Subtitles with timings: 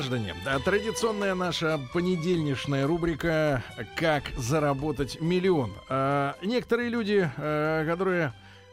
[0.00, 3.62] Граждане, да, традиционная наша понедельничная рубрика
[3.96, 5.74] «Как заработать миллион».
[5.90, 8.32] А, некоторые люди, а, которые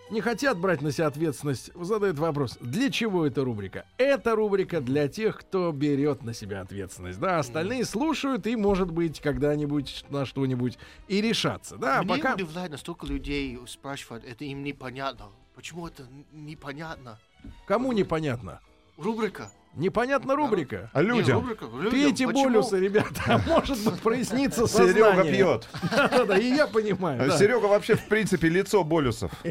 [0.09, 3.85] не хотят брать на себя ответственность, задают вопрос, для чего эта рубрика?
[3.97, 7.19] Это рубрика для тех, кто берет на себя ответственность.
[7.19, 11.75] Да, остальные слушают и, может быть, когда-нибудь на что-нибудь и решатся.
[11.75, 12.35] Да, Мне пока...
[12.35, 15.25] удивляет, настолько людей спрашивают, это им непонятно.
[15.55, 17.19] Почему это непонятно?
[17.65, 18.61] Кому непонятно?
[18.95, 19.51] Рубрика.
[19.77, 20.89] Непонятна рубрика.
[20.93, 21.47] А людям.
[21.91, 24.93] Пейте болюсы, ребята, а может быть прояснится сознание.
[24.95, 25.69] Серега пьет.
[25.91, 27.31] Да-да, и я понимаю.
[27.31, 29.31] Серега вообще, в принципе, лицо болюсов.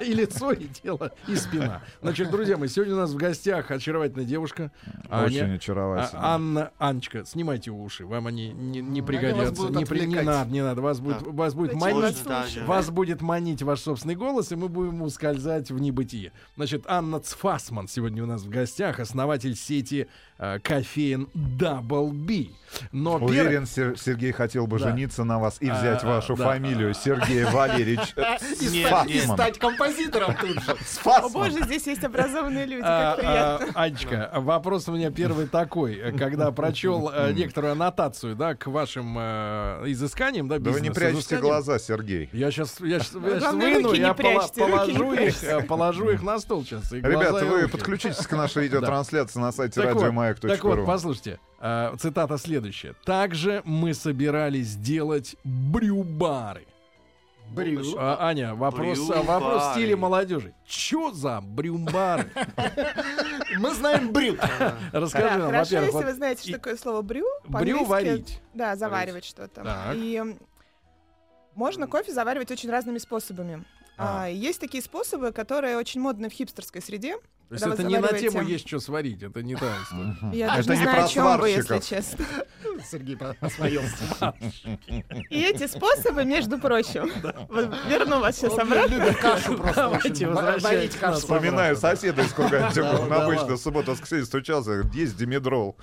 [0.00, 1.82] И лицо, и тело, и спина.
[2.02, 4.70] Значит, друзья мои, сегодня у нас в гостях очаровательная девушка.
[5.10, 5.58] Очень.
[5.76, 9.68] А, Анна, Анечка, снимайте уши, вам они не, пригодятся.
[9.68, 10.82] Не, надо, не надо.
[10.82, 12.24] Вас будет, манить,
[12.66, 16.32] вас будет манить ваш собственный голос, и мы будем ускользать в небытие.
[16.56, 18.63] Значит, Анна Цфасман сегодня у нас в гостях,
[19.00, 22.48] основатель сети э, кофеин Double B.
[22.90, 24.88] Но пер- Уверен, Сер- Сергей хотел бы Да.
[24.88, 26.44] жениться на вас и взять А, вашу да.
[26.44, 28.14] фамилию Сергей Валерьевич
[29.08, 30.76] И, стать, композитором тут же.
[31.04, 33.66] О боже, здесь есть образованные люди, А, как приятно.
[33.74, 36.12] а, Анечка, вопрос у меня первый такой.
[36.18, 41.36] Когда прочел э, некоторую аннотацию, да, к вашим э, изысканиям, да, Да вы не прячьте
[41.38, 42.28] глаза, Сергей.
[42.32, 46.90] Я сейчас, выну, я положу их, положу их на стол сейчас.
[46.90, 49.94] Ребята, вы подключитесь к нашей видеотрансляции на сайте Так
[50.42, 52.94] вот, так вот, послушайте, э, цитата следующая.
[53.04, 56.66] Также мы собирались сделать брюбары.
[57.50, 57.82] Брю.
[57.98, 59.26] А, Аня, вопрос, а, Брюбары.
[59.26, 60.54] вопрос в стиле молодежи.
[60.66, 62.30] Чё за брюмбары?
[63.58, 64.36] Мы знаем брю.
[64.92, 67.26] Расскажи нам, хорошо, во-первых, если вы знаете, что такое слово брю.
[67.46, 68.40] брю варить.
[68.54, 69.92] Да, заваривать что-то.
[69.94, 70.22] И
[71.54, 73.64] можно кофе заваривать очень разными способами.
[73.96, 74.24] А.
[74.24, 77.16] А, есть такие способы, которые очень модны в хипстерской среде.
[77.48, 80.16] То есть это не на тему есть что сварить, это не та история.
[80.32, 82.24] Я Это даже не знаю, о чем вы, если честно.
[82.90, 83.82] Сергей по по своем.
[85.30, 87.10] И эти способы, между прочим,
[87.88, 89.14] верну вас сейчас обратно.
[89.14, 90.00] кашу просто
[91.12, 93.00] Вспоминаю соседа из Кургантюка.
[93.00, 94.82] Он обычно в субботу-воскресенье стучался.
[94.92, 95.76] Есть Димедрол.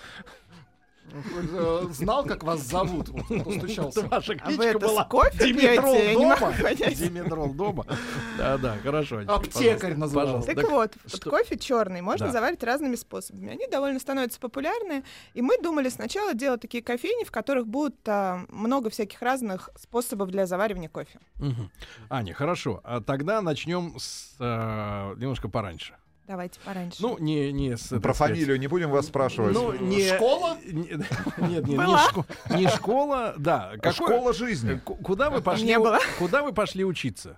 [1.14, 3.10] Э, Знал, как вас зовут?
[3.10, 4.02] Вот Кто стучался?
[4.08, 6.16] Ваша А вы это была кофе пьете?
[6.16, 6.54] Не дома?
[6.96, 7.86] Димитрол дома.
[8.38, 9.20] Да, да, хорошо.
[9.28, 10.26] Аптекарь пожалуйста, называл.
[10.26, 10.54] пожалуйста.
[10.54, 12.32] Так Так вот, что- кофе черный можно Да.
[12.34, 13.52] заварить разными способами.
[13.52, 15.04] Они довольно становятся популярны.
[15.34, 20.30] И мы думали сначала делать такие кофейни, в которых будет а, много всяких разных способов
[20.32, 21.20] для заваривания кофе.
[21.36, 21.72] Мгм.
[22.10, 22.82] Аня, хорошо.
[22.84, 25.96] А тогда начнем с э, немножко пораньше.
[26.28, 27.02] Давайте пораньше.
[27.02, 27.88] Ну, не, не с...
[28.00, 29.54] Про сказать, фамилию не будем вас спрашивать.
[29.54, 30.08] Ну, не...
[30.16, 30.58] Школа?
[30.64, 32.08] Не- Нет, нет, не, Была.
[32.09, 33.72] шко- не школа, да.
[33.82, 34.76] Какой- Школа жизни.
[34.78, 35.66] ку- Куда вы пошли?
[35.68, 36.00] Не было.
[36.20, 37.38] Куда вы пошли учиться?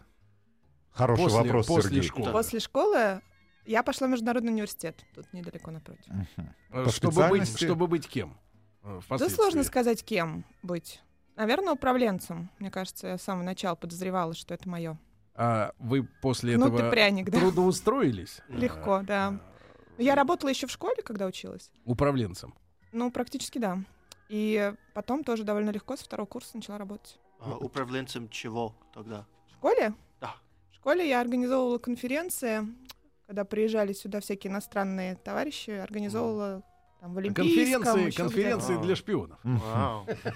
[0.91, 2.03] Хороший после- вопрос, после Сергей.
[2.07, 2.31] школы.
[2.31, 3.21] После школы
[3.65, 5.03] я пошла в международный университет.
[5.15, 6.05] Тут недалеко напротив.
[6.69, 8.37] Э, По чтобы быть, чтобы быть кем?
[8.83, 11.01] э, Да сложно сказать, кем быть.
[11.35, 12.51] Наверное, управленцем.
[12.59, 14.97] Мне кажется, я с самого начала подозревала, что это мое.
[15.35, 17.39] А вы после Ну этого пряник, да?
[17.39, 18.41] трудоустроились?
[18.49, 19.39] Легко, да.
[19.97, 21.71] Я работала еще в школе, когда училась.
[21.85, 22.53] Управленцем.
[22.91, 23.79] Ну, практически да.
[24.29, 27.19] И потом тоже довольно легко со второго курса начала работать.
[27.39, 29.25] А, Управленцем чего тогда?
[29.47, 29.93] В школе?
[30.21, 30.35] Да.
[30.71, 32.67] В школе я организовывала конференции,
[33.27, 36.63] когда приезжали сюда всякие иностранные товарищи, организовывала
[37.03, 37.33] там в.
[37.33, 39.37] Конференции, конференции для шпионов.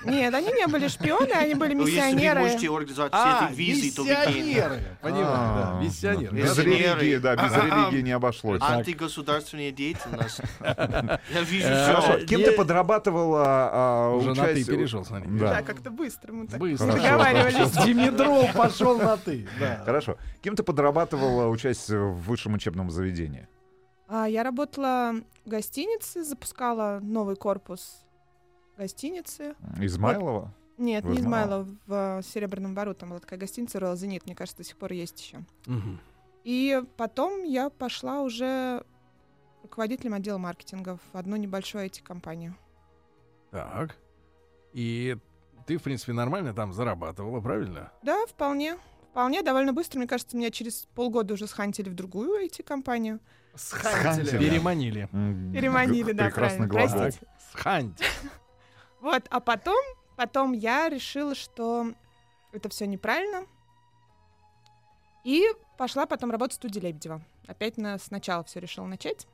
[0.04, 2.40] Нет, они не были шпионы, они были Ну, если вы миссионеры.
[2.42, 4.82] можете организовать все А, эти визы, то миссионеры.
[5.02, 6.36] Понимаю, да, А, миссионеры.
[6.36, 8.62] Без религии, да, без А, а, религии не обошлось.
[8.62, 10.42] Антигосударственная деятельность.
[10.60, 11.94] Я вижу Э, все.
[12.02, 15.30] Хорошо, кем ты подрабатывала а, Уже на ты перешел, смотри.
[15.40, 15.56] Да.
[15.58, 16.92] Да, как-то быстро мы так Быстро.
[16.92, 17.72] договаривались.
[17.86, 19.48] Димитрол пошел на ты.
[19.60, 19.82] Да.
[19.86, 20.18] Хорошо.
[20.42, 23.48] Кем ты подрабатывала участие в высшем учебном заведении?
[24.08, 25.16] А, я работала
[25.46, 28.06] в гостинице, запускала новый корпус
[28.78, 29.56] гостиницы.
[29.80, 30.54] Измайлова?
[30.78, 31.64] Нет, В не Измайлово.
[31.64, 34.94] Измайлов, в Серебряном Бару, там была такая гостиница Royal Зенит, мне кажется, до сих пор
[34.94, 35.40] есть еще.
[35.66, 36.00] Мгм.
[36.44, 38.84] И потом я пошла уже
[39.64, 42.56] руководителем отдела маркетинга в одну небольшую IT-компанию.
[43.52, 43.98] Так.
[44.72, 45.18] И
[45.66, 47.92] ты, в принципе, нормально там зарабатывала, правильно?
[48.04, 48.78] Да, вполне.
[49.12, 49.98] Вполне, довольно быстро.
[49.98, 53.20] Мне кажется, меня через полгода уже схантили в другую IT-компанию.
[53.58, 54.38] Схантили.
[54.38, 55.08] Переманили.
[55.54, 56.68] Переманили, да, правильно.
[56.68, 57.10] глагол.
[57.54, 58.06] Сханьте.
[59.00, 59.78] Вот, а потом,
[60.16, 61.94] потом я решила, что
[62.52, 63.46] это все неправильно.
[65.24, 65.46] И
[65.78, 67.22] пошла потом работать в студии Лебедева.
[67.48, 69.28] Опять на, сначала все решила начать.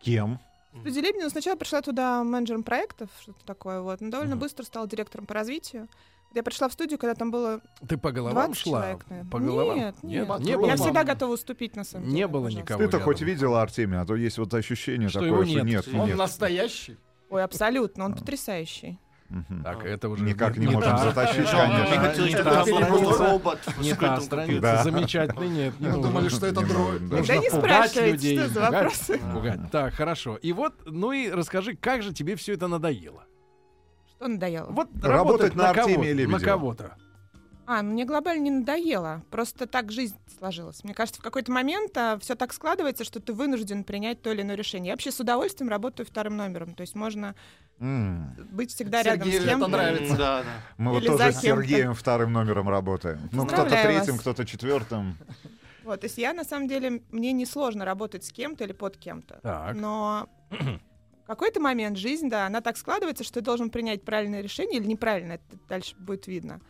[0.00, 0.38] Кем?
[0.72, 4.00] В студии Лебедева сначала пришла туда менеджером проектов, что-то такое вот.
[4.00, 4.40] Но довольно Мгм.
[4.42, 5.88] быстро стала директором по развитию.
[6.34, 8.80] Я пришла в студию, когда там было Ты по головам 20 шла?
[8.82, 9.30] человек, наверное.
[9.30, 9.76] По головам?
[9.78, 10.40] Нет, нет.
[10.40, 10.66] не Я было.
[10.66, 12.16] Я всегда готова уступить, на самом деле.
[12.16, 12.62] Не было пожалуйста.
[12.74, 12.82] никого.
[12.84, 15.86] Ты-то хоть видела Артемия, а то есть вот ощущение Что такое, его что нет.
[15.86, 16.16] нет, Он нет.
[16.18, 16.98] настоящий.
[17.30, 18.98] Ой, абсолютно, он потрясающий.
[19.30, 19.62] Мгм.
[19.62, 22.22] Так, это уже Никак не можем затащить, конечно.
[22.24, 22.78] Не чтобы та там был
[23.12, 23.24] страница.
[23.26, 24.82] робот Не та страница, Да.
[24.84, 25.80] замечательный, нет.
[25.80, 26.08] не Мы нужно.
[26.08, 27.00] думали, что это Не дроид.
[27.02, 29.20] можем, Да не спрашивайте, людей, что за вопросы.
[29.70, 30.36] Так, хорошо.
[30.36, 33.24] И вот, ну и расскажи, как же тебе все это надоело?
[34.18, 34.70] Что надоело?
[34.70, 36.96] Вот Работать работать на на кого-то, на кого-то.
[37.70, 39.22] А, ну мне глобально не надоело.
[39.30, 40.82] Просто так жизнь сложилась.
[40.84, 44.56] Мне кажется, в какой-то момент все так складывается, что ты вынужден принять то или иное
[44.56, 44.88] решение.
[44.88, 46.74] Я вообще с удовольствием работаю вторым номером.
[46.74, 47.34] То есть можно
[47.78, 48.34] М.
[48.50, 49.68] быть всегда рядом Сергею с это кем-то.
[49.68, 50.16] нравится.
[50.16, 50.48] Да, да.
[50.78, 51.40] Мы вот тоже с.
[51.40, 53.28] Сергеем вторым номером работаем.
[53.32, 55.16] Ну, кто-то третьим, кто-то четвертым.
[55.84, 58.96] Вот, то есть я на самом деле мне не сложно работать с кем-то или под
[58.96, 59.40] кем-то.
[59.42, 59.74] Так.
[59.76, 60.28] Но
[61.34, 65.36] какой-то момент жизнь, да, она так складывается, что ты должен принять правильное решение или неправильное,
[65.36, 66.60] это дальше будет видно.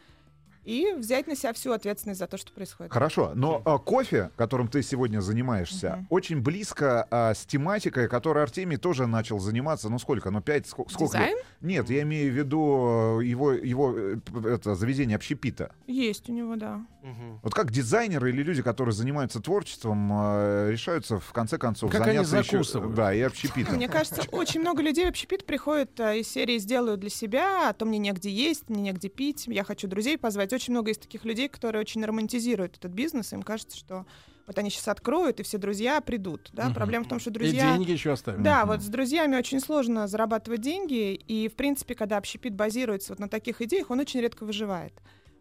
[0.65, 2.93] И взять на себя всю ответственность за то, что происходит.
[2.93, 6.07] Хорошо, но а, кофе, которым ты сегодня занимаешься, Мгм.
[6.11, 9.89] очень близко а, с тематикой, которой Артемий тоже начал заниматься.
[9.89, 10.31] Ну сколько?
[10.31, 10.67] Ну пять?
[10.67, 11.19] Ско- сколько?
[11.19, 11.29] лет?
[11.29, 15.73] Дизайн Нет, я имею в виду э, его, его э, это, заведение общепита.
[15.87, 16.85] есть у него, да.
[17.03, 17.41] Мгм.
[17.43, 22.25] Вот как дизайнеры или люди, которые занимаются творчеством, э, решаются в конце концов Как они
[22.25, 22.95] заняться еще, закусывают.
[22.95, 23.77] да, и общепитом.
[23.77, 27.73] Мне кажется, очень много людей в общепит приходят э, из серии «Сделаю для себя», а
[27.73, 30.53] то мне негде есть, мне негде пить, я хочу друзей позвать.
[30.59, 34.07] Очень много есть таких людей, которые очень романтизируют этот бизнес, им кажется, что
[34.49, 36.49] вот они сейчас откроют, и все друзья придут.
[36.53, 36.65] Да?
[36.65, 36.75] Мгм.
[36.75, 37.77] Проблема в том, что И друзья...
[37.77, 38.43] деньги еще оставим.
[38.43, 38.69] Да, Мгм.
[38.73, 43.29] вот с друзьями очень сложно зарабатывать деньги, и, в принципе, когда общепит базируется вот на
[43.29, 44.95] таких идеях, он очень редко выживает.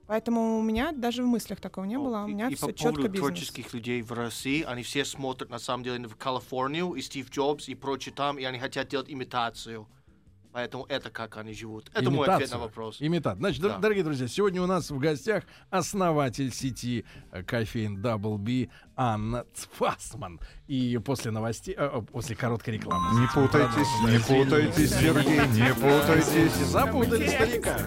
[0.05, 2.25] Поэтому у меня даже в мыслях такого не было.
[2.25, 3.19] У И- меня и все по четко поводу бизнес.
[3.27, 7.67] творческих людей в России, они все смотрят на самом деле в Калифорнию и Стив Джобс
[7.69, 9.87] и прочее там, и они хотят делать имитацию.
[10.51, 11.89] Поэтому это как они живут.
[11.93, 12.97] Это мой ответ на вопрос.
[12.99, 13.37] Имитат.
[13.37, 13.69] Значит, Да.
[13.75, 19.45] дор- дорогие друзья, сегодня у нас в гостях основатель сети э, кофеин Double B Анна
[19.53, 20.39] Цфасман.
[20.67, 23.19] И после новостей, э, э, после короткой рекламы.
[23.21, 26.53] Не путайтесь, не путайтесь, Сергей, не путайтесь.
[26.67, 27.77] Запутали старика.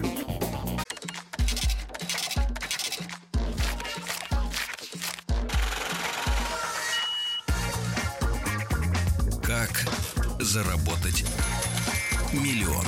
[9.43, 9.69] Как
[10.39, 11.25] заработать
[12.33, 12.85] миллион?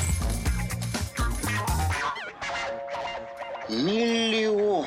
[3.69, 4.85] Миллион.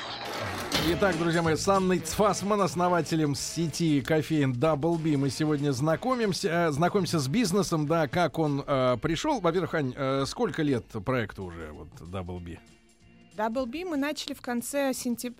[0.88, 6.70] Итак, друзья мои, с Анной Цфасман, основателем сети кофеин Double B, мы сегодня знакомимся, э,
[6.70, 9.40] знакомимся с бизнесом, да, как он э, пришел.
[9.40, 12.58] Во-первых, Ань, э, сколько лет проекту уже, вот, Double B?
[13.36, 15.34] Double B мы начали в конце сентяб-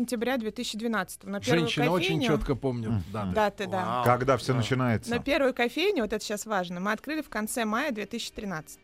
[0.00, 3.34] сентября 2012 на первую Женщина очень кофейню- четко помнит даты.
[3.34, 3.84] Даты, да.
[3.84, 4.04] Вау.
[4.04, 4.58] Когда все Да.
[4.58, 5.10] начинается?
[5.10, 8.80] Но первую кофейню, вот это сейчас важно, мы открыли в конце мая 2013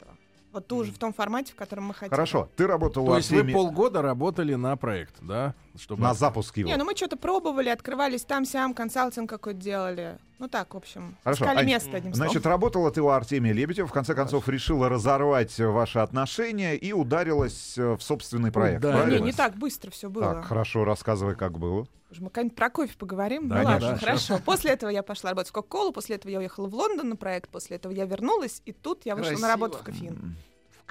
[0.53, 2.11] Вот ту же в том формате, в котором мы хотели.
[2.11, 5.55] Хорошо, ты работал То есть вы полгода работали на проект, да?
[5.79, 6.03] Чтобы...
[6.03, 6.69] на запуск его.
[6.69, 10.19] Не, ну мы что-то пробовали, открывались там-сям, консалтинг какой-то делали.
[10.39, 12.29] Ну так, в общем, Хорошо, искали Ань, место, одним словом.
[12.29, 16.93] Значит, работала ты у Артемия Лебедева, в конце концов решила разорвать э, ваши отношения и
[16.93, 18.83] ударилась э, в собственный проект.
[18.83, 19.25] Да, Не, правильно?
[19.25, 20.35] не так быстро все было.
[20.35, 21.87] Так, хорошо, рассказывай, как было.
[22.19, 23.49] Мы как-нибудь про кофе поговорим.
[23.49, 24.39] Да, ну ладно, да, хорошо.
[24.45, 27.49] После этого я пошла работать в Кока-Колу, после этого я уехала в Лондон на проект,
[27.51, 29.47] после этого я вернулась, и тут я вышла Красиво.
[29.47, 30.37] на работу в кофеин.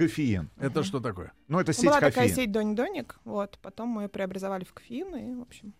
[0.06, 0.50] Кофеин.
[0.58, 1.32] Это что такое?
[1.48, 2.12] Ну, это сеть Была кофеин.
[2.14, 5.74] такая сеть Донь-Доник, вот, потом мы ее преобразовали в кофеин, и, в общем,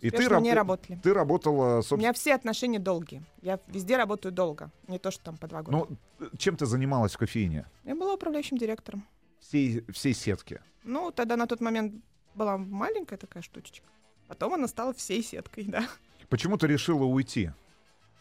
[0.00, 1.00] И ты, успешно не рабо- работали.
[1.02, 1.98] ты работала, У собственно...
[2.00, 3.22] меня все отношения долгие.
[3.40, 5.76] Я везде работаю долго, не то, что там по два года.
[6.18, 7.66] Ну, э, чем ты занималась в кофеине?
[7.84, 9.06] Я была управляющим директором.
[9.40, 10.60] Всей, всей сетки.
[10.82, 11.94] Ну, тогда на тот момент
[12.34, 13.86] была маленькая такая штучечка.
[14.26, 15.86] Потом она стала всей сеткой, да.
[16.28, 17.50] Почему ты решила уйти?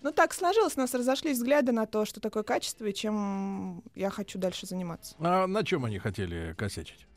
[0.02, 4.10] Ну, так сложилось, у нас разошлись взгляды на то, что такое качество и чем я
[4.10, 5.16] хочу дальше заниматься.
[5.20, 7.08] А на чем они хотели косячить?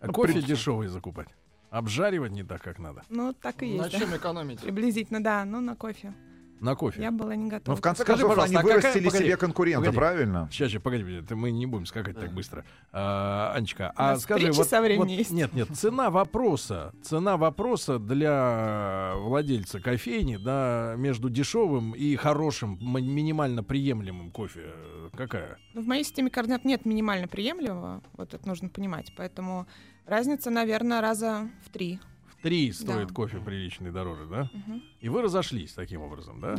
[0.00, 1.28] Ну, Кофе дешевый закупать.
[1.70, 3.02] Обжаривать не так, как надо.
[3.10, 3.98] Ну, так и На есть, да.
[3.98, 4.60] чем экономить?
[4.60, 6.14] Приблизительно, да, ну, на кофе.
[6.60, 7.00] На кофе.
[7.02, 7.74] Я была не Ну, готова.
[7.76, 9.96] в конце Скажи, концов, пожалуйста, они а какая- вырастили погоди, себе конкурента, погоди.
[9.96, 10.48] правильно?
[10.52, 12.64] Сейчас, сейчас, погоди, погоди, это мы не будем скакать так быстро.
[12.92, 15.30] А, Анечка, У а нас скажи, три вот, часа времени вот- есть.
[15.30, 23.62] нет, нет, цена вопроса, цена вопроса для владельца кофейни, да, между дешевым и хорошим, минимально
[23.64, 24.72] приемлемым кофе,
[25.16, 25.56] какая?
[25.72, 29.12] Ну, в моей системе координат нет минимально приемлемого, вот это нужно понимать.
[29.16, 29.66] Поэтому
[30.06, 32.00] разница, наверное, раза в три.
[32.42, 33.14] Три стоит Да.
[33.14, 34.50] кофе приличный дороже, да?
[34.52, 34.82] Мгм.
[35.00, 36.56] И вы разошлись таким образом, да?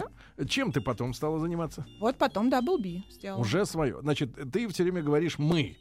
[0.48, 1.86] Чем ты потом стала заниматься?
[2.00, 3.40] Вот потом Double B сделала.
[3.42, 4.00] Уже свое.
[4.02, 5.78] Значит, ты все время говоришь мы.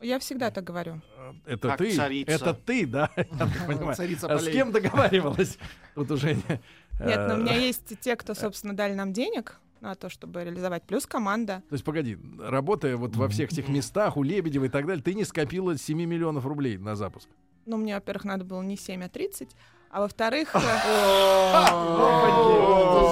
[0.00, 1.00] Я всегда так говорю.
[1.16, 1.92] Э, Это Как ты?
[1.94, 2.32] царица.
[2.32, 3.10] Это ты, да?
[3.16, 3.94] Я так понимаю.
[3.96, 5.58] Царица А с кем договаривалась?
[5.94, 6.34] Тут уже...
[6.34, 6.60] не-
[7.00, 10.44] Нет, но у меня Э, есть те, кто, собственно, дали нам денег на то, чтобы
[10.44, 11.62] реализовать, плюс команда.
[11.68, 15.14] То есть, погоди, работая вот во всех этих местах, у Лебедева и так далее, ты
[15.14, 17.28] не скопила 7 миллионов рублей на запуск?
[17.66, 19.48] Ну, мне, во-первых, надо было не 7, а 30.
[19.90, 20.60] А во-вторых, За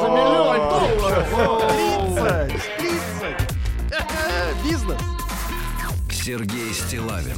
[0.08, 0.58] миллион
[0.98, 1.26] долларов.
[4.64, 5.00] Бизнес!
[6.10, 7.36] Сергей Стилавин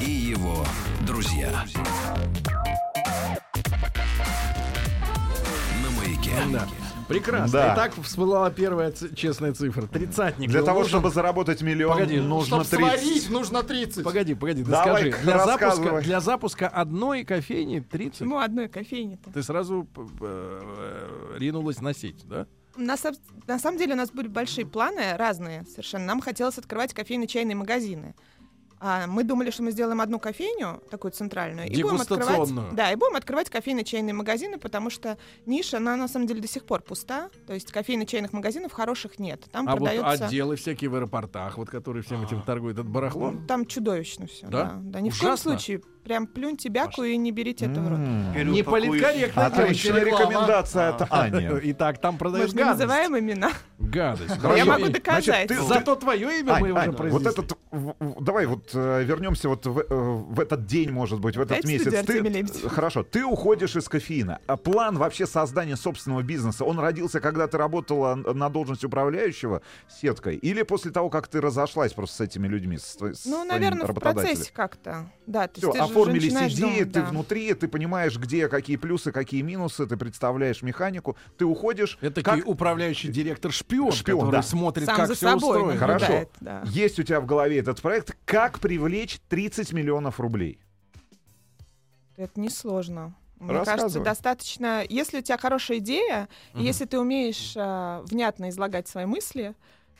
[0.00, 0.64] и его
[1.06, 1.64] друзья.
[5.82, 6.85] На маяке.
[7.08, 7.52] Прекрасно.
[7.58, 7.74] Да.
[7.74, 9.82] Итак, всплыла первая ц- честная цифра.
[9.86, 10.50] Тридцатник.
[10.50, 10.90] Для того, нужен.
[10.90, 12.78] чтобы заработать миллион, Погоди, нужно Чтоб 30.
[13.00, 14.02] сварить, нужно 30.
[14.04, 15.22] Погоди, погоди, ты Давай, скажи.
[15.22, 18.18] Для запуска, для запуска одной кофейни 30.
[18.20, 19.30] почему одной кофейни-то?
[19.30, 22.46] Ты сразу п- э, ринулась на сеть, да?
[22.76, 22.96] На,
[23.46, 26.04] на самом деле у нас были большие планы, разные совершенно.
[26.04, 28.14] Нам хотелось открывать кофейно-чайные магазины.
[28.78, 32.96] А мы думали, что мы сделаем одну кофейню, такую центральную, и будем открывать, да, и
[32.96, 35.16] будем открывать кофейно-чайные магазины, потому что
[35.46, 37.30] ниша, она на самом деле до сих пор пуста.
[37.46, 39.44] То есть кофейно-чайных магазинов хороших нет.
[39.50, 40.26] Там А вот продается...
[40.26, 43.34] отделы всякие в аэропортах, вот которые всем этим торгуют, это барахло.
[43.48, 44.46] Там чудовищно все.
[44.46, 44.64] Да?
[44.64, 44.80] Да?
[44.80, 45.00] да.
[45.00, 45.52] Ни в коем Ужасно.
[45.52, 45.82] случае.
[46.06, 47.98] Прям плюньте бяку и не берите это в рот.
[47.98, 49.46] Не политкорректно.
[49.46, 51.48] Отличная рекомендация от Ани.
[51.72, 52.54] Итак, там Мы не гадость.
[52.54, 53.50] называем имена.
[53.80, 54.36] Гадость.
[54.56, 55.50] Я могу доказать.
[55.50, 57.30] Зато твое имя мы уже Ань, вот произнесли.
[57.30, 57.58] этот,
[58.20, 62.62] давай вот э, вернемся вот в, э, в этот день, может быть, в этот месяц.
[62.70, 64.38] хорошо, ты уходишь из кофеина.
[64.46, 70.36] А план вообще создания собственного бизнеса, он родился, когда ты работала на должности управляющего сеткой,
[70.36, 73.94] или после того, как ты разошлась просто с этими людьми, с, с Ну, наверное, в
[73.94, 75.10] процессе как-то.
[75.26, 77.06] Да, то есть ты же оформились идеи, думать, ты да.
[77.06, 81.98] внутри, ты понимаешь, где какие плюсы, какие минусы, ты представляешь механику, ты уходишь.
[82.00, 84.42] Это как управляющий директор шпион, Шпион, который да.
[84.42, 85.78] смотрит, Сам как за все собой устроено.
[85.78, 86.30] Хорошо.
[86.40, 86.62] да.
[86.66, 90.58] есть у тебя в голове этот проект, как привлечь 30 миллионов рублей?
[92.16, 93.14] Это несложно.
[93.38, 94.82] Мне кажется, достаточно...
[94.88, 96.64] Если у тебя хорошая идея, и Мгм.
[96.64, 99.54] если ты умеешь а, внятно излагать свои мысли,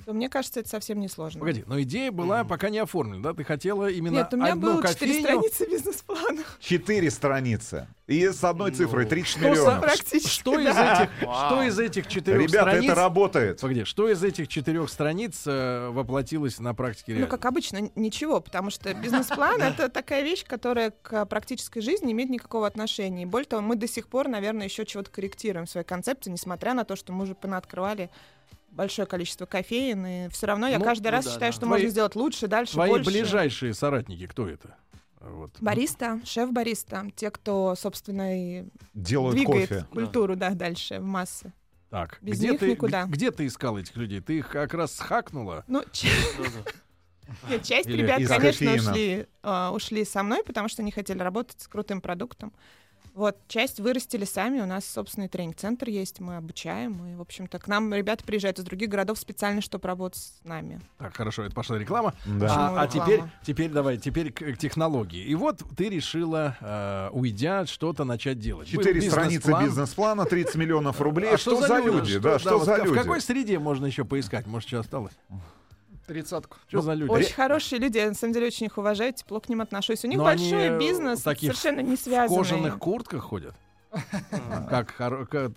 [0.04, 1.40] то мне кажется, это совсем несложно.
[1.40, 3.34] Погоди, но идея была пока не оформлена, да?
[3.34, 5.40] Ты хотела именно Нет, у меня одну было четыре кофейню.
[5.50, 6.42] страницы бизнес-плана.
[6.60, 7.88] Четыре страницы.
[8.06, 9.80] И с одной Ну, цифрой 30 Что, миллионов.
[9.82, 11.02] Практически, что из да.
[11.02, 11.46] этих, Вау.
[11.50, 12.84] что из этих четырех Ребята, страниц?
[12.92, 13.60] это работает.
[13.60, 17.30] Погоди, что из этих четырех страниц э, воплотилось на практике Ну, реально?
[17.30, 22.30] как обычно, ничего, потому что бизнес-план— это такая вещь, которая к практической жизни не имеет
[22.30, 23.22] никакого отношения.
[23.24, 26.74] И более того, мы до сих пор, наверное, еще чего-то корректируем в своей концепции, несмотря
[26.74, 28.08] на то, что мы уже понаоткрывали
[28.76, 31.56] большое количество кофеин, и все равно я Ну, каждый раз да, считаю, да.
[31.56, 33.10] что Твои- можно сделать лучше, дальше, Твои больше.
[33.10, 34.76] ближайшие соратники, кто это?
[35.20, 35.50] Вот.
[35.60, 38.64] Бариста, шеф-бариста, те, кто, собственно, и
[38.94, 39.86] Делают двигает кофе.
[39.90, 41.52] культуру, да, дальше в массы.
[41.90, 43.04] Так, Без где них ты, никуда.
[43.06, 44.20] где ты искал этих людей?
[44.20, 45.64] Ты их как раз хакнула?
[45.66, 45.82] Ну,
[47.48, 48.90] нет, часть Или ребят, конечно, кофеина.
[48.92, 52.52] ушли, а, ушли со мной, потому что они хотели работать с крутым продуктом.
[53.16, 57.66] Вот, часть вырастили сами, у нас собственный тренинг-центр есть, мы обучаем, и, в общем-то, к
[57.66, 60.82] нам ребята приезжают из других городов специально, чтобы работать с нами.
[60.98, 62.12] Так, хорошо, это пошла реклама.
[62.26, 62.46] Да.
[62.50, 65.24] А, а теперь, теперь давай, теперь к, к технологии.
[65.24, 68.68] И вот ты решила, э, уйдя, что-то начать делать.
[68.68, 69.64] Четыре страницы бизнес-план.
[69.64, 71.30] бизнес-плана, 30 миллионов рублей.
[71.32, 72.18] А что, за люди?
[72.18, 72.98] Да, что, вот за в люди?
[72.98, 74.46] какой среде можно еще поискать?
[74.46, 75.14] Может, что осталось?
[76.06, 76.58] Тридцатку.
[76.68, 77.10] Что за люди?
[77.10, 80.04] Очень хорошие люди, я на самом деле очень их уважаю, тепло к ним отношусь.
[80.04, 82.38] У них Но большой бизнес, таких совершенно не В связанный.
[82.38, 83.54] кожаных куртках ходят?
[84.68, 84.94] Как,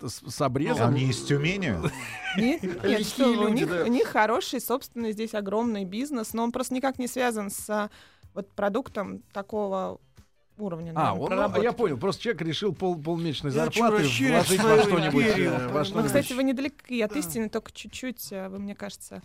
[0.02, 0.88] с, обрезом?
[0.88, 1.76] Они из Тюмени?
[2.36, 6.98] Нет, нет, что них, у них хороший собственный здесь огромный бизнес, но он просто никак
[6.98, 7.90] не связан с а,
[8.34, 10.00] вот продуктом такого
[10.60, 10.92] уровня.
[10.94, 14.30] А, наверное, он, ну, я понял, просто человек решил пол, полмесячной Я зарплаты вложить
[14.62, 15.24] во что-нибудь.
[15.26, 19.22] э, во Ну, Ну, кстати, вы недалеки от истины, только чуть-чуть, а, вы, мне кажется.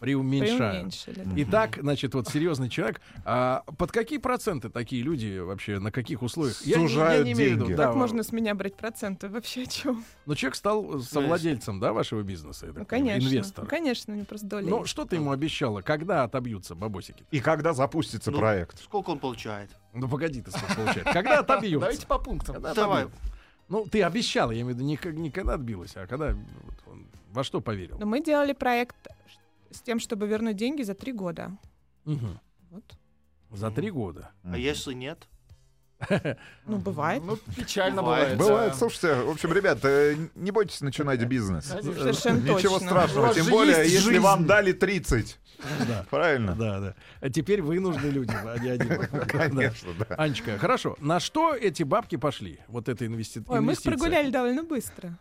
[0.00, 1.22] Преуменьшили.
[1.24, 1.30] да.
[1.36, 3.00] Итак, значит, вот серьезный человек.
[3.24, 6.60] А под какие проценты такие люди вообще, на каких условиях?
[6.62, 7.76] Я не- я Сужают не имею в виду, деньги.
[7.76, 9.28] да, Как можно с меня брать проценты?
[9.28, 10.04] Вообще о чем?
[10.26, 12.66] Но человек стал совладельцем, да, вашего бизнеса?
[12.74, 13.26] Ну, конечно.
[13.28, 13.64] Инвестор.
[13.64, 15.80] Ну, конечно, мне просто доля Ну, что ты ему обещала?
[15.82, 17.24] Когда отобьются бабосики?
[17.30, 18.82] И когда запустится Ну, проект?
[18.82, 19.70] Сколько он получает?
[19.92, 21.04] Ну, погоди ты, сколько получает.
[21.12, 21.80] Когда отобьются?
[21.80, 22.54] Давайте по пунктам.
[22.54, 23.02] Когда Давай.
[23.04, 23.32] отобьются?
[23.68, 27.06] Ну, ты обещала, я имею в виду, не, не когда отбилась, а когда вот он
[27.30, 27.98] во что поверил?
[27.98, 28.96] Но мы делали проект
[29.70, 31.56] с тем, чтобы вернуть деньги за три года.
[32.04, 32.38] Мгм.
[32.70, 32.84] Вот.
[33.50, 34.32] За три года.
[34.44, 35.26] А если нет?
[36.66, 37.22] Ну, бывает.
[37.24, 38.38] Ну, печально Бывает.
[38.38, 38.74] бывает.
[38.74, 41.66] Слушайте, в общем, ребят, э, не бойтесь начинать бизнес.
[41.66, 41.94] Конечно.
[41.94, 45.38] Совершенно Ничего страшного, тем более, если вам дали 30.
[45.86, 46.04] Да.
[46.10, 46.54] Правильно?
[46.54, 46.94] Да, да.
[47.20, 49.06] А теперь вы нужны люди, а не один.
[49.28, 50.14] Конечно, да.
[50.16, 50.96] Анечка, хорошо.
[51.00, 52.58] На что эти бабки пошли?
[52.68, 53.40] Вот это инвести...
[53.46, 53.92] Ой, мы инвестиция?
[53.92, 55.16] прогуляли довольно быстро.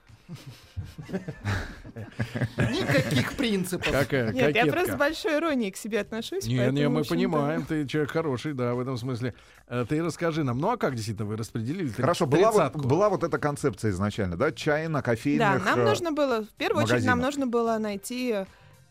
[2.58, 3.92] Никаких принципов.
[3.92, 4.72] Какая Нет, я кокетка.
[4.72, 6.46] просто с большой иронией к себе отношусь.
[6.46, 9.34] Не, не, мы понимаем, ты человек хороший, да, в этом смысле.
[9.68, 13.24] Э, Ты расскажи нам, ну а как действительно вы распределили Хорошо, была вот, была вот
[13.24, 14.52] эта концепция изначально, да?
[14.52, 15.64] Чай на кофейных...
[15.64, 18.46] Да, нам э, нужно было, в первую очередь, нам нужно было найти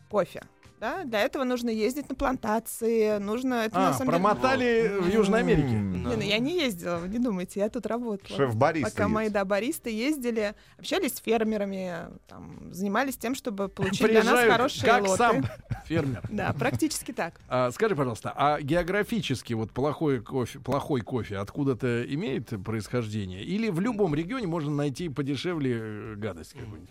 [0.09, 0.43] кофе.
[0.81, 1.03] Да?
[1.03, 3.53] Для этого нужно ездить на плантации, нужно...
[3.65, 5.69] Это, на А, самом деле- промотали в Южной Америке.
[5.69, 8.35] Не, ну я не ездила, вы не думайте, я тут работала.
[8.35, 9.33] Шеф-бариста Пока мои, есть.
[9.35, 14.85] да, баристы ездили, общались с фермерами, там, занимались тем, чтобы получить для нас Приезжают, хорошие
[14.85, 15.17] как лоты.
[15.17, 15.45] сам
[15.85, 16.23] фермер.
[16.31, 17.39] Да, практически так.
[17.47, 23.43] А, скажи, пожалуйста, а географически вот плохой кофе, плохой кофе откуда-то имеет происхождение?
[23.43, 26.89] Или в любом регионе можно найти подешевле э, гадость какую-нибудь?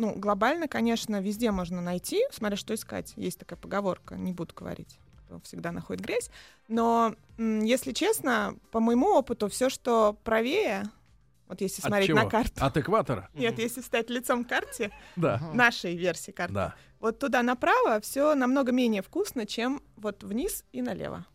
[0.00, 3.12] Ну, глобально, конечно, везде можно найти, смотря что искать.
[3.16, 6.30] Есть такая поговорка, не буду говорить, кто всегда находит грязь.
[6.68, 10.84] Но, если честно, по моему опыту, все, что правее,
[11.48, 12.18] вот если От смотреть чего?
[12.20, 13.28] на карту, От экватора?
[13.34, 15.38] нет, если стать лицом к карте, Да.
[15.52, 16.74] нашей версии карты, Да.
[16.98, 21.26] вот туда направо все намного менее вкусно, чем вот вниз и налево.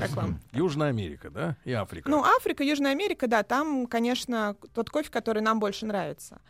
[0.00, 0.40] Как вам?
[0.52, 1.58] Южная Америка, да?
[1.66, 2.08] И Африка.
[2.08, 6.40] Ну, Африка, Южная Америка, да, там, конечно, тот кофе, который нам больше нравится.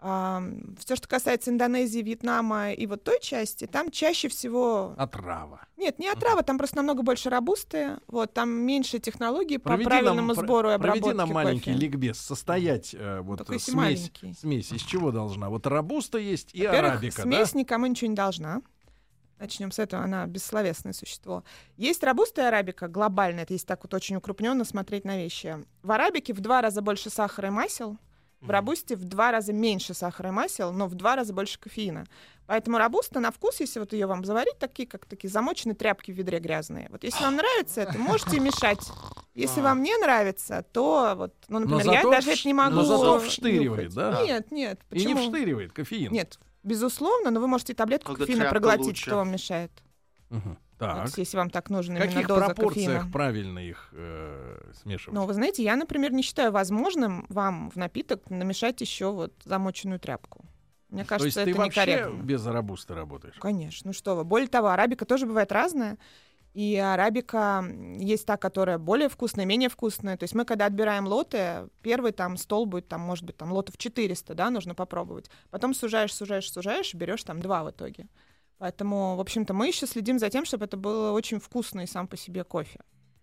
[0.00, 4.94] Все, что касается Индонезии, Вьетнама и вот той части, там чаще всего...
[4.96, 5.66] Отрава.
[5.76, 10.34] Нет, не отрава, там просто намного больше рабусты, вот, там меньше технологий по Проведи правильному
[10.34, 11.78] нам, сбору и обработке проведи нам маленький кофе.
[11.86, 12.18] ликбез.
[12.18, 14.34] Состоять э, вот Только если смесь, маленький.
[14.40, 15.50] смесь из чего должна?
[15.50, 17.58] Вот рабуста есть и арабика, смесь да?
[17.58, 18.62] никому ничего не должна.
[19.38, 21.44] Начнем с этого, она бессловесное существо.
[21.78, 25.64] Есть рабуста и арабика, глобально, это есть так вот очень укрупненно смотреть на вещи.
[25.82, 27.96] В арабике в два раза больше сахара и масел,
[28.40, 32.06] в рабусте в два раза меньше сахара и масел, но в два раза больше кофеина.
[32.46, 36.14] Поэтому рабуста на вкус, если вот ее вам заварить, такие как такие замоченные тряпки в
[36.16, 36.88] ведре грязные.
[36.90, 38.80] Вот если вам нравится это, можете мешать.
[39.34, 42.74] Если вам не нравится, то вот, ну, Но например, я зато даже это не могу.
[42.76, 44.22] но зато вштыривает, да?
[44.24, 44.80] Нет, нет.
[44.90, 46.10] И не вштыривает кофеин.
[46.12, 49.02] Нет, безусловно, но вы можете таблетку Когда кофеина проглотить, лучше.
[49.02, 49.70] что вам мешает.
[50.80, 50.94] Мгм.
[51.02, 51.18] Вот Так.
[51.18, 53.12] если вам так нужно В именно каких доза пропорциях кофеина.
[53.12, 55.14] правильно их э, смешивать?
[55.14, 60.00] Ну, вы знаете, я, например, не считаю возможным вам в напиток намешать еще вот замоченную
[60.00, 60.44] тряпку.
[60.88, 62.22] Мне То кажется, есть это ты вообще некорректно.
[62.22, 63.36] без рабуста работаешь?
[63.38, 64.24] Конечно, ну что вы.
[64.24, 65.98] Более того, арабика тоже бывает разная.
[66.52, 67.64] И арабика
[67.98, 70.16] есть та, которая более вкусная, менее вкусная.
[70.16, 73.78] То есть мы, когда отбираем лоты, первый там стол будет, там, может быть, там лотов
[73.78, 75.30] 400, да, нужно попробовать.
[75.50, 78.08] Потом сужаешь, сужаешь, сужаешь, берешь там два в итоге.
[78.60, 82.18] Поэтому, в общем-то, мы еще следим за тем, чтобы это было очень вкусный сам по
[82.18, 82.80] себе кофе.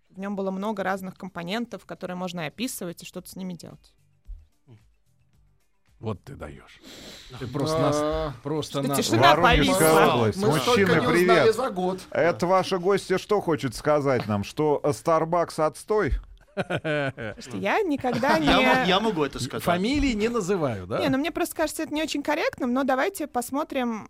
[0.09, 3.93] В нем было много разных компонентов, которые можно и описывать и что-то с ними делать.
[5.99, 6.81] Вот ты даешь.
[7.39, 8.97] Ты просто нас, просто нас...
[8.97, 10.13] тишина Воронежская повисла.
[10.15, 10.37] область.
[10.39, 11.55] Мы столько Мужчины, привет.
[11.55, 12.01] за год.
[12.09, 14.43] Это ваша гостья что хочет сказать нам?
[14.43, 16.13] Что э, Starbucks отстой?
[16.55, 18.47] Слушайте, я никогда не...
[18.47, 19.63] Я, я могу это сказать.
[19.63, 20.99] Фамилии не называю, да?
[20.99, 24.09] Не, ну мне просто кажется, это не очень корректным, но давайте посмотрим